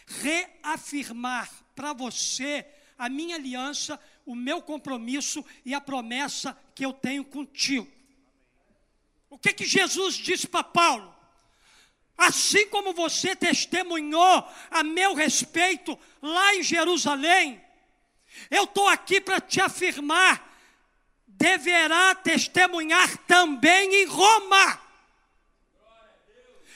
reafirmar 0.05 1.49
para 1.75 1.93
você 1.93 2.65
a 2.97 3.10
minha 3.10 3.36
aliança, 3.36 3.99
o 4.25 4.36
meu 4.36 4.62
compromisso 4.62 5.43
e 5.65 5.73
a 5.73 5.81
promessa 5.81 6.57
que 6.75 6.86
eu 6.86 6.93
tenho 6.93 7.23
contigo. 7.23 7.88
O 9.29 9.38
que 9.38 9.53
que 9.53 9.65
Jesus 9.65 10.15
disse 10.15 10.47
para 10.47 10.63
Paulo? 10.63 11.15
Assim 12.21 12.67
como 12.67 12.93
você 12.93 13.36
testemunhou 13.36 14.47
a 14.69 14.84
meu 14.84 15.15
respeito 15.15 15.97
lá 16.21 16.53
em 16.53 16.62
Jerusalém, 16.62 17.60
eu 18.51 18.65
estou 18.65 18.88
aqui 18.88 19.19
para 19.19 19.41
te 19.41 19.60
afirmar, 19.60 20.47
deverá 21.25 22.13
testemunhar 22.13 23.17
também 23.25 24.03
em 24.03 24.05
Roma. 24.05 24.79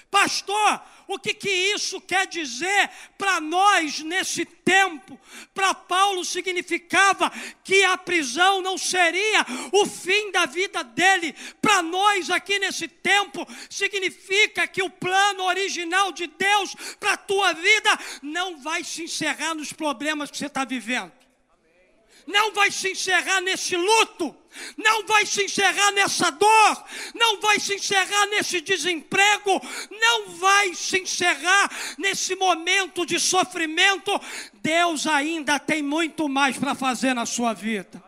Pastor, 0.10 0.81
o 1.07 1.19
que, 1.19 1.33
que 1.33 1.49
isso 1.49 2.01
quer 2.01 2.27
dizer 2.27 2.89
para 3.17 3.39
nós 3.39 3.99
nesse 3.99 4.45
tempo? 4.45 5.19
Para 5.53 5.73
Paulo 5.73 6.25
significava 6.25 7.31
que 7.63 7.83
a 7.83 7.97
prisão 7.97 8.61
não 8.61 8.77
seria 8.77 9.45
o 9.71 9.85
fim 9.85 10.31
da 10.31 10.45
vida 10.45 10.83
dele. 10.83 11.35
Para 11.61 11.81
nós 11.81 12.29
aqui 12.29 12.57
nesse 12.59 12.87
tempo, 12.87 13.47
significa 13.69 14.67
que 14.67 14.81
o 14.81 14.89
plano 14.89 15.43
original 15.43 16.11
de 16.11 16.27
Deus 16.27 16.75
para 16.99 17.13
a 17.13 17.17
tua 17.17 17.53
vida 17.53 17.99
não 18.21 18.57
vai 18.61 18.83
se 18.83 19.03
encerrar 19.03 19.53
nos 19.53 19.71
problemas 19.71 20.31
que 20.31 20.37
você 20.37 20.47
está 20.47 20.65
vivendo 20.65 21.24
não 22.25 22.51
vai 22.53 22.71
se 22.71 22.91
encerrar 22.91 23.41
nesse 23.41 23.75
luto, 23.75 24.35
não 24.77 25.05
vai 25.05 25.25
se 25.25 25.43
encerrar 25.43 25.91
nessa 25.91 26.29
dor, 26.31 26.85
não 27.13 27.39
vai 27.39 27.59
se 27.59 27.75
encerrar 27.75 28.25
nesse 28.27 28.61
desemprego, 28.61 29.61
não 29.91 30.29
vai 30.31 30.73
se 30.73 30.99
encerrar 30.99 31.69
nesse 31.97 32.35
momento 32.35 33.05
de 33.05 33.19
sofrimento. 33.19 34.11
Deus 34.53 35.05
ainda 35.05 35.59
tem 35.59 35.83
muito 35.83 36.27
mais 36.27 36.57
para 36.57 36.73
fazer 36.73 37.13
na 37.13 37.25
sua 37.25 37.53
vida. 37.53 38.03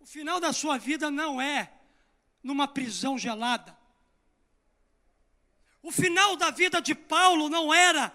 O 0.00 0.06
final 0.06 0.38
da 0.38 0.52
sua 0.52 0.78
vida 0.78 1.10
não 1.10 1.40
é 1.40 1.72
numa 2.42 2.68
prisão 2.68 3.18
gelada. 3.18 3.76
O 5.82 5.90
final 5.90 6.36
da 6.36 6.50
vida 6.50 6.80
de 6.80 6.94
Paulo 6.94 7.48
não 7.48 7.72
era 7.72 8.12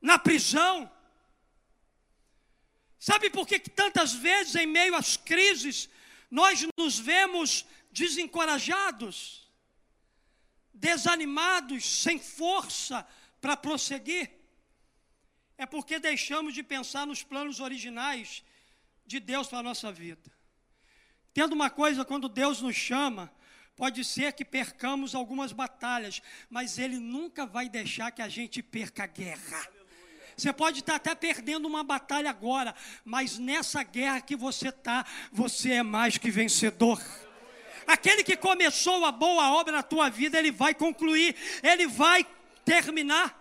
na 0.00 0.18
prisão. 0.18 0.90
Sabe 3.02 3.28
por 3.30 3.48
que 3.48 3.58
tantas 3.58 4.12
vezes, 4.14 4.54
em 4.54 4.64
meio 4.64 4.94
às 4.94 5.16
crises, 5.16 5.88
nós 6.30 6.64
nos 6.78 7.00
vemos 7.00 7.66
desencorajados, 7.90 9.50
desanimados, 10.72 11.84
sem 11.84 12.20
força 12.20 13.04
para 13.40 13.56
prosseguir? 13.56 14.30
É 15.58 15.66
porque 15.66 15.98
deixamos 15.98 16.54
de 16.54 16.62
pensar 16.62 17.04
nos 17.04 17.24
planos 17.24 17.58
originais 17.58 18.44
de 19.04 19.18
Deus 19.18 19.48
para 19.48 19.58
a 19.58 19.64
nossa 19.64 19.90
vida. 19.90 20.30
Tendo 21.34 21.54
uma 21.54 21.70
coisa, 21.70 22.04
quando 22.04 22.28
Deus 22.28 22.62
nos 22.62 22.76
chama, 22.76 23.34
pode 23.74 24.04
ser 24.04 24.32
que 24.32 24.44
percamos 24.44 25.12
algumas 25.12 25.50
batalhas, 25.50 26.22
mas 26.48 26.78
Ele 26.78 27.00
nunca 27.00 27.46
vai 27.46 27.68
deixar 27.68 28.12
que 28.12 28.22
a 28.22 28.28
gente 28.28 28.62
perca 28.62 29.02
a 29.02 29.08
guerra. 29.08 29.81
Você 30.36 30.52
pode 30.52 30.80
estar 30.80 30.96
até 30.96 31.14
perdendo 31.14 31.66
uma 31.66 31.84
batalha 31.84 32.30
agora, 32.30 32.74
mas 33.04 33.38
nessa 33.38 33.82
guerra 33.82 34.20
que 34.20 34.34
você 34.34 34.68
está, 34.68 35.04
você 35.30 35.72
é 35.72 35.82
mais 35.82 36.16
que 36.18 36.30
vencedor. 36.30 37.00
Aquele 37.86 38.24
que 38.24 38.36
começou 38.36 39.04
a 39.04 39.12
boa 39.12 39.52
obra 39.52 39.72
na 39.72 39.82
tua 39.82 40.08
vida, 40.08 40.38
ele 40.38 40.50
vai 40.50 40.74
concluir, 40.74 41.36
ele 41.62 41.86
vai 41.86 42.26
terminar. 42.64 43.40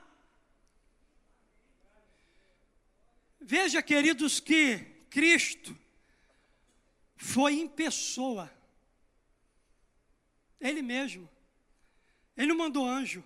Veja, 3.39 3.81
queridos, 3.81 4.39
que 4.39 4.79
Cristo 5.09 5.77
foi 7.15 7.55
em 7.55 7.67
pessoa. 7.67 8.51
Ele 10.59 10.81
mesmo. 10.81 11.29
Ele 12.35 12.47
não 12.47 12.57
mandou 12.57 12.85
anjo. 12.87 13.23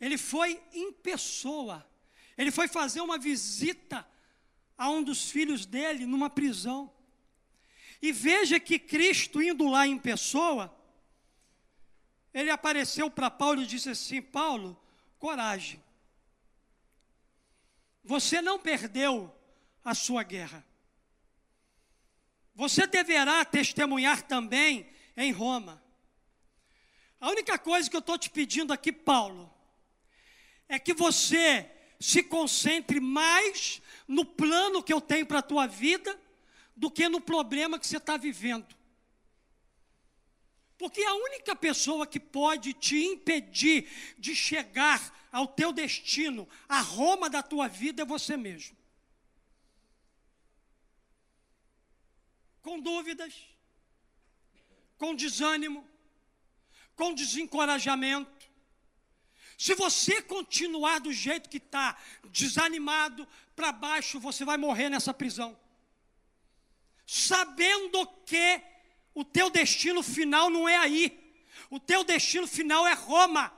Ele 0.00 0.18
foi 0.18 0.60
em 0.72 0.92
pessoa 0.92 1.86
ele 2.42 2.50
foi 2.50 2.66
fazer 2.66 3.00
uma 3.00 3.16
visita 3.16 4.06
a 4.76 4.90
um 4.90 5.02
dos 5.02 5.30
filhos 5.30 5.64
dele 5.64 6.04
numa 6.06 6.28
prisão. 6.28 6.92
E 8.00 8.10
veja 8.10 8.58
que 8.58 8.80
Cristo, 8.80 9.40
indo 9.40 9.68
lá 9.68 9.86
em 9.86 9.96
pessoa, 9.96 10.76
ele 12.34 12.50
apareceu 12.50 13.08
para 13.08 13.30
Paulo 13.30 13.62
e 13.62 13.66
disse 13.66 13.90
assim: 13.90 14.20
Paulo, 14.20 14.76
coragem. 15.20 15.82
Você 18.02 18.42
não 18.42 18.58
perdeu 18.58 19.32
a 19.84 19.94
sua 19.94 20.24
guerra. 20.24 20.66
Você 22.56 22.88
deverá 22.88 23.44
testemunhar 23.44 24.22
também 24.22 24.90
em 25.16 25.30
Roma. 25.30 25.80
A 27.20 27.30
única 27.30 27.56
coisa 27.56 27.88
que 27.88 27.94
eu 27.94 28.00
estou 28.00 28.18
te 28.18 28.28
pedindo 28.28 28.72
aqui, 28.72 28.90
Paulo, 28.90 29.48
é 30.68 30.76
que 30.76 30.92
você 30.92 31.70
se 32.02 32.22
concentre 32.22 32.98
mais 32.98 33.80
no 34.08 34.24
plano 34.24 34.82
que 34.82 34.92
eu 34.92 35.00
tenho 35.00 35.24
para 35.24 35.38
a 35.38 35.42
tua 35.42 35.68
vida 35.68 36.20
do 36.76 36.90
que 36.90 37.08
no 37.08 37.20
problema 37.20 37.78
que 37.78 37.86
você 37.86 37.98
está 37.98 38.16
vivendo. 38.16 38.74
Porque 40.76 41.00
a 41.04 41.14
única 41.14 41.54
pessoa 41.54 42.04
que 42.04 42.18
pode 42.18 42.72
te 42.72 42.96
impedir 42.96 43.88
de 44.18 44.34
chegar 44.34 45.28
ao 45.30 45.46
teu 45.46 45.72
destino, 45.72 46.48
a 46.68 46.80
Roma 46.80 47.30
da 47.30 47.40
tua 47.40 47.68
vida, 47.68 48.02
é 48.02 48.04
você 48.04 48.36
mesmo. 48.36 48.76
Com 52.60 52.80
dúvidas, 52.80 53.32
com 54.98 55.14
desânimo, 55.14 55.88
com 56.96 57.14
desencorajamento, 57.14 58.41
se 59.62 59.76
você 59.76 60.20
continuar 60.20 60.98
do 60.98 61.12
jeito 61.12 61.48
que 61.48 61.58
está, 61.58 61.96
desanimado, 62.32 63.28
para 63.54 63.70
baixo, 63.70 64.18
você 64.18 64.44
vai 64.44 64.56
morrer 64.56 64.88
nessa 64.88 65.14
prisão. 65.14 65.56
Sabendo 67.06 68.04
que 68.26 68.60
o 69.14 69.24
teu 69.24 69.48
destino 69.50 70.02
final 70.02 70.50
não 70.50 70.68
é 70.68 70.76
aí. 70.78 71.32
O 71.70 71.78
teu 71.78 72.02
destino 72.02 72.48
final 72.48 72.84
é 72.88 72.92
Roma. 72.92 73.52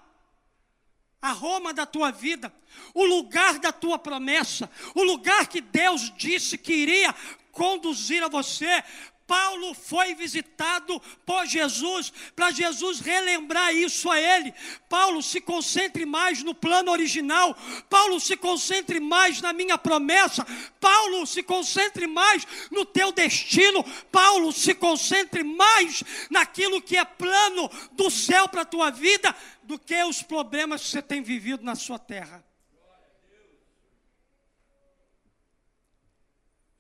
a 1.23 1.33
Roma 1.33 1.73
da 1.73 1.87
tua 1.87 2.11
vida, 2.13 2.55
o 2.93 3.03
lugar 3.03 3.59
da 3.59 3.73
tua 3.73 3.99
promessa, 3.99 4.71
o 4.95 5.03
lugar 5.03 5.47
que 5.47 5.63
Deus 5.63 6.13
disse 6.19 6.59
que 6.59 6.75
iria 6.75 7.15
conduzir 7.51 8.23
a 8.23 8.29
você. 8.29 8.85
Paulo 9.27 9.73
foi 9.75 10.15
visitado 10.15 11.01
por 11.25 11.47
Jesus, 11.47 12.13
para 12.37 12.51
Jesus 12.51 13.01
relembrar 13.01 13.75
isso 13.75 14.11
a 14.11 14.21
ele. 14.21 14.53
Paulo, 14.89 15.23
se 15.23 15.41
concentre 15.41 16.05
mais 16.05 16.43
no 16.43 16.55
plano 16.55 16.91
original. 16.91 17.57
Paulo, 17.89 18.21
se 18.21 18.37
concentre 18.37 19.01
mais 19.01 19.41
na 19.41 19.53
minha 19.53 19.79
promessa. 19.79 20.47
Paulo, 20.79 21.27
se 21.27 21.43
concentre 21.43 22.07
mais 22.07 22.47
no 22.71 22.85
teu 22.85 23.13
destino. 23.13 23.83
Paulo, 24.13 24.53
se 24.53 24.75
concentre 24.75 25.43
mais 25.43 26.03
naquilo 26.31 26.83
que 26.83 26.97
é 26.97 27.05
plano 27.05 27.71
do 27.93 28.11
céu 28.11 28.47
para 28.49 28.63
a 28.63 28.67
tua 28.67 28.91
vida 28.91 29.35
do 29.63 29.79
que 29.79 30.03
os 30.05 30.23
problemas 30.23 30.83
que 30.83 30.89
você 30.89 31.03
tem 31.03 31.23
vivido 31.23 31.65
na 31.65 31.75
sua 31.75 31.99
terra. 31.99 32.45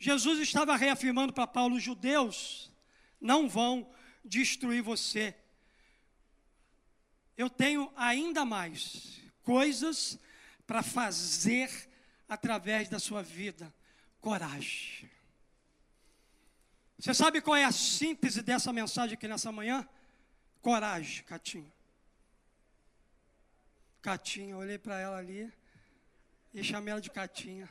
Jesus 0.05 0.39
estava 0.39 0.77
reafirmando 0.77 1.33
para 1.33 1.47
Paulo: 1.47 1.77
os 1.77 1.83
judeus 1.83 2.71
não 3.19 3.49
vão 3.49 3.91
destruir 4.23 4.83
você. 4.83 5.35
Eu 7.39 7.49
tenho 7.49 7.91
ainda 7.97 8.45
mais 8.45 9.23
coisas 9.43 10.19
para 10.67 10.83
fazer 10.83 11.71
através 12.29 12.87
da 12.87 12.99
sua 12.99 13.23
vida. 13.23 13.75
Coragem. 14.21 15.11
Você 16.99 17.15
sabe 17.15 17.41
qual 17.41 17.57
é 17.57 17.65
a 17.65 17.73
síntese 17.73 18.43
dessa 18.43 18.75
mensagem 18.75 19.15
aqui 19.15 19.27
nessa 19.27 19.51
manhã? 19.51 19.89
Coragem, 20.61 21.25
Catinho. 21.25 21.73
Catinha, 24.03 24.55
olhei 24.55 24.77
para 24.77 25.01
ela 25.01 25.17
ali 25.17 25.51
e 26.53 26.63
chamei 26.63 26.93
ela 26.93 27.01
de 27.01 27.11
Catinha. 27.11 27.67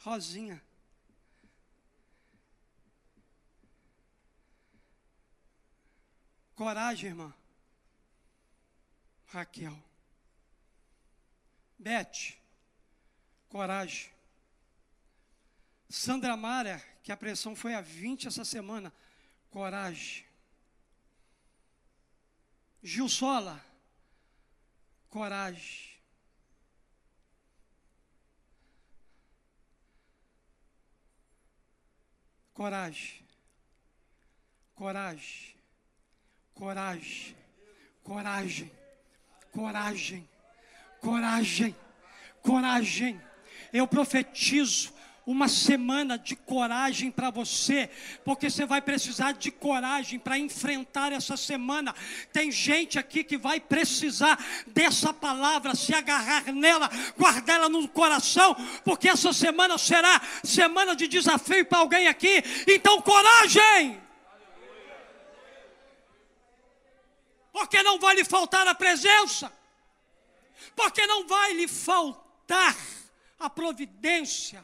Rosinha. 0.00 0.65
Coragem, 6.56 7.10
irmã. 7.10 7.32
Raquel. 9.26 9.78
Bete. 11.78 12.42
Coragem. 13.48 14.10
Sandra 15.88 16.36
Mara, 16.36 16.82
que 17.04 17.12
a 17.12 17.16
pressão 17.16 17.54
foi 17.54 17.74
a 17.74 17.80
20 17.80 18.26
essa 18.26 18.44
semana. 18.44 18.92
Coragem. 19.50 20.26
Gil 22.82 23.08
Sola 23.08 23.64
coragem. 25.16 25.96
Coragem. 32.52 33.26
Coragem. 34.74 35.55
Coragem. 36.56 37.36
Coragem. 38.02 38.72
Coragem. 39.52 40.28
Coragem. 41.02 41.76
Coragem. 42.42 43.20
Eu 43.72 43.86
profetizo 43.86 44.96
uma 45.26 45.48
semana 45.48 46.16
de 46.16 46.34
coragem 46.34 47.10
para 47.10 47.30
você, 47.30 47.90
porque 48.24 48.48
você 48.48 48.64
vai 48.64 48.80
precisar 48.80 49.32
de 49.32 49.50
coragem 49.50 50.18
para 50.18 50.38
enfrentar 50.38 51.12
essa 51.12 51.36
semana. 51.36 51.94
Tem 52.32 52.50
gente 52.50 52.98
aqui 52.98 53.22
que 53.22 53.36
vai 53.36 53.60
precisar 53.60 54.42
dessa 54.68 55.12
palavra, 55.12 55.74
se 55.74 55.92
agarrar 55.92 56.52
nela, 56.54 56.88
guardar 57.18 57.56
ela 57.56 57.68
no 57.68 57.86
coração, 57.86 58.56
porque 58.82 59.10
essa 59.10 59.32
semana 59.32 59.76
será 59.76 60.22
semana 60.42 60.96
de 60.96 61.06
desafio 61.06 61.66
para 61.66 61.78
alguém 61.78 62.06
aqui. 62.08 62.42
Então, 62.66 63.02
coragem! 63.02 64.05
Porque 67.56 67.82
não 67.82 67.98
vai 67.98 68.14
lhe 68.14 68.22
faltar 68.22 68.68
a 68.68 68.74
presença, 68.74 69.50
porque 70.76 71.06
não 71.06 71.26
vai 71.26 71.54
lhe 71.54 71.66
faltar 71.66 72.76
a 73.38 73.48
providência 73.48 74.62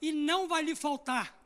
e 0.00 0.12
não 0.12 0.48
vai 0.48 0.62
lhe 0.62 0.74
faltar 0.74 1.38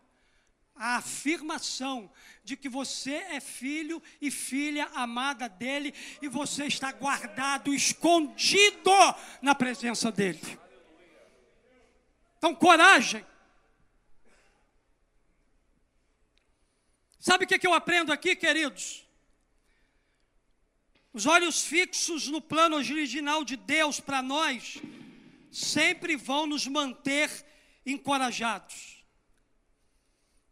a 0.76 0.98
afirmação 0.98 2.08
de 2.44 2.56
que 2.56 2.68
você 2.68 3.14
é 3.14 3.40
filho 3.40 4.00
e 4.20 4.30
filha 4.30 4.84
amada 4.94 5.48
dele 5.48 5.92
e 6.22 6.28
você 6.28 6.66
está 6.66 6.92
guardado, 6.92 7.74
escondido 7.74 8.92
na 9.42 9.56
presença 9.56 10.12
dele. 10.12 10.56
Então, 12.38 12.54
coragem. 12.54 13.26
Sabe 17.18 17.44
o 17.44 17.48
que, 17.48 17.66
eu 17.66 17.74
aprendo 17.74 18.12
aqui, 18.12 18.36
queridos? 18.36 19.04
Os 21.16 21.24
olhos 21.24 21.64
fixos 21.64 22.28
no 22.28 22.42
plano 22.42 22.76
original 22.76 23.42
de 23.42 23.56
Deus 23.56 23.98
para 23.98 24.20
nós 24.20 24.76
sempre 25.50 26.14
vão 26.14 26.46
nos 26.46 26.66
manter 26.66 27.30
encorajados. 27.86 29.02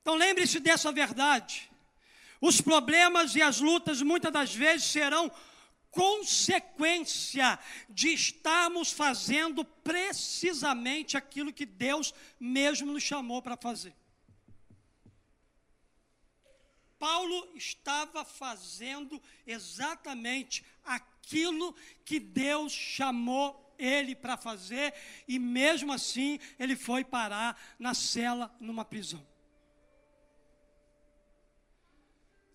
Então 0.00 0.14
lembre-se 0.14 0.58
dessa 0.60 0.90
verdade. 0.90 1.70
Os 2.40 2.62
problemas 2.62 3.36
e 3.36 3.42
as 3.42 3.60
lutas 3.60 4.00
muitas 4.00 4.32
das 4.32 4.54
vezes 4.54 4.86
serão 4.86 5.30
consequência 5.90 7.58
de 7.90 8.14
estarmos 8.14 8.90
fazendo 8.90 9.66
precisamente 9.66 11.14
aquilo 11.14 11.52
que 11.52 11.66
Deus 11.66 12.14
mesmo 12.40 12.90
nos 12.90 13.02
chamou 13.02 13.42
para 13.42 13.58
fazer. 13.58 13.94
Paulo 17.04 17.50
estava 17.54 18.24
fazendo 18.24 19.20
exatamente 19.46 20.64
aquilo 20.82 21.76
que 22.02 22.18
Deus 22.18 22.72
chamou 22.72 23.74
ele 23.78 24.16
para 24.16 24.38
fazer, 24.38 24.94
e 25.28 25.38
mesmo 25.38 25.92
assim 25.92 26.40
ele 26.58 26.74
foi 26.74 27.04
parar 27.04 27.62
na 27.78 27.92
cela 27.92 28.56
numa 28.58 28.86
prisão. 28.86 29.22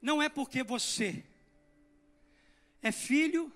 Não 0.02 0.20
é 0.20 0.28
porque 0.28 0.64
você 0.64 1.24
é 2.82 2.92
filho 2.92 3.54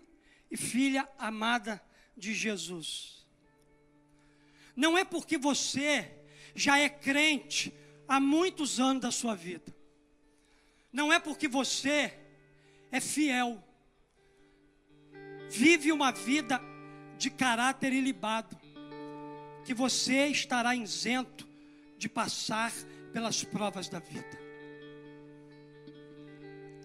e 0.51 0.55
filha 0.55 1.09
amada 1.17 1.83
de 2.15 2.35
Jesus. 2.35 3.25
Não 4.75 4.95
é 4.95 5.03
porque 5.03 5.39
você 5.39 6.23
já 6.53 6.77
é 6.77 6.87
crente 6.87 7.73
há 8.07 8.19
muitos 8.19 8.79
anos 8.79 9.01
da 9.01 9.09
sua 9.09 9.33
vida. 9.33 9.73
Não 10.93 11.11
é 11.11 11.19
porque 11.19 11.47
você 11.47 12.13
é 12.91 13.01
fiel, 13.01 13.61
vive 15.49 15.91
uma 15.91 16.11
vida 16.11 16.61
de 17.17 17.31
caráter 17.31 17.91
ilibado, 17.91 18.55
que 19.65 19.73
você 19.73 20.27
estará 20.27 20.75
isento 20.75 21.47
de 21.97 22.07
passar 22.07 22.71
pelas 23.11 23.43
provas 23.43 23.89
da 23.89 23.97
vida. 23.97 24.37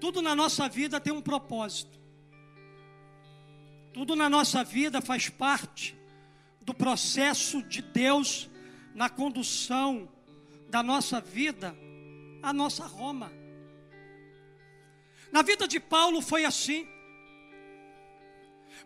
Tudo 0.01 0.23
na 0.23 0.35
nossa 0.35 0.69
vida 0.69 0.99
tem 0.99 1.13
um 1.13 1.21
propósito. 1.21 1.99
Tudo 3.93 4.17
na 4.17 4.31
nossa 4.31 4.65
vida 4.65 5.03
faz 5.03 5.29
parte 5.29 5.95
do 6.63 6.73
processo 6.73 7.63
de 7.63 7.83
Deus 7.83 8.49
na 8.95 9.11
condução 9.11 10.09
da 10.71 10.83
nossa 10.83 11.21
vida 11.21 11.77
à 12.43 12.53
nossa 12.53 12.87
Roma. 12.87 13.38
Na 15.31 15.43
vida 15.43 15.69
de 15.69 15.79
Paulo 15.79 16.21
foi 16.21 16.45
assim. 16.45 16.87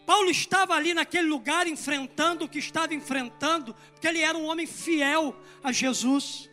Paulo 0.04 0.30
estava 0.30 0.74
ali 0.74 0.94
naquele 0.94 1.28
lugar 1.28 1.66
enfrentando 1.66 2.44
o 2.44 2.48
que 2.48 2.58
estava 2.58 2.94
enfrentando, 2.94 3.74
porque 3.92 4.06
ele 4.06 4.20
era 4.20 4.36
um 4.36 4.46
homem 4.46 4.66
fiel 4.66 5.36
a 5.62 5.70
Jesus. 5.70 6.50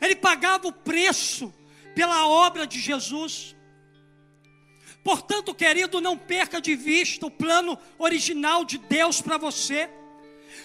Ele 0.00 0.14
pagava 0.14 0.68
o 0.68 0.72
preço 0.72 1.52
pela 1.94 2.26
obra 2.28 2.66
de 2.66 2.78
Jesus. 2.78 3.56
Portanto, 5.02 5.54
querido, 5.54 6.00
não 6.00 6.18
perca 6.18 6.60
de 6.60 6.74
vista 6.74 7.26
o 7.26 7.30
plano 7.30 7.78
original 7.98 8.64
de 8.64 8.76
Deus 8.76 9.22
para 9.22 9.38
você. 9.38 9.88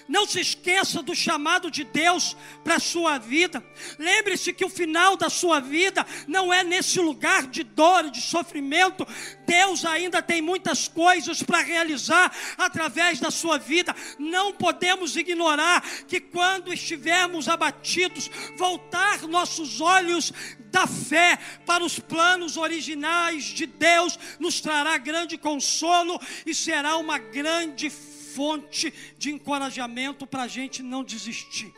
Não 0.08 0.26
se 0.26 0.40
esqueça 0.40 1.02
do 1.02 1.16
chamado 1.16 1.72
de 1.72 1.84
Deus 1.84 2.36
para 2.64 2.76
a 2.76 2.80
sua 2.80 3.18
vida. 3.18 3.64
Lembre-se 3.98 4.54
que 4.54 4.66
o 4.66 4.70
final 4.70 5.16
da 5.16 5.30
sua 5.30 5.60
vida 5.60 6.06
não 6.28 6.54
é 6.54 6.64
nesse 6.64 7.00
lugar 7.00 7.48
de 7.48 7.64
dor 7.64 8.06
e 8.06 8.12
de 8.12 8.22
sofrimento. 8.22 9.08
Deus 9.46 9.86
ainda 9.86 10.22
tem 10.22 10.42
muitas 10.42 10.88
coisas 10.88 11.42
para 11.44 11.62
realizar 11.62 12.32
através 12.58 13.20
da 13.20 13.32
sua 13.32 13.58
vida. 13.58 13.96
Não 14.20 14.54
podemos 14.54 15.16
ignorar 15.16 15.82
que 16.08 16.20
quando 16.20 16.74
estivermos 16.74 17.48
abatidos, 17.48 18.30
voltar 18.58 19.22
nossos 19.28 19.82
olhos 19.82 20.34
da 20.72 20.88
fé 20.88 21.38
para 21.66 21.84
os 21.84 22.00
planos 22.00 22.56
originais 22.58 23.44
de 23.44 23.66
Deus 23.66 24.18
nos 24.40 24.62
trará 24.62 24.98
grande 24.98 25.38
consolo 25.38 26.20
e 26.46 26.56
será 26.56 26.96
uma 26.98 27.18
grande 27.18 27.90
fonte 28.36 28.94
de 29.18 29.32
encorajamento 29.32 30.26
para 30.26 30.44
a 30.44 30.48
gente 30.48 30.82
não 30.82 31.04
desistir. 31.04 31.74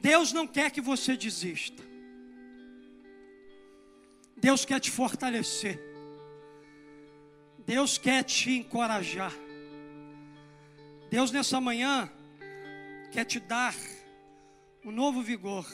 Deus 0.00 0.32
não 0.32 0.46
quer 0.46 0.70
que 0.70 0.82
você 0.82 1.16
desista. 1.16 1.82
Deus 4.36 4.64
quer 4.66 4.78
te 4.78 4.90
fortalecer. 4.90 5.80
Deus 7.64 7.96
quer 7.96 8.22
te 8.22 8.50
encorajar. 8.50 9.32
Deus 11.08 11.30
nessa 11.30 11.58
manhã 11.58 12.12
quer 13.10 13.24
te 13.24 13.40
dar 13.40 13.74
um 14.84 14.90
novo 14.90 15.22
vigor. 15.22 15.66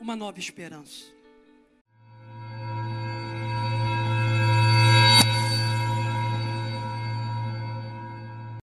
Uma 0.00 0.16
nova 0.16 0.40
esperança. 0.40 1.13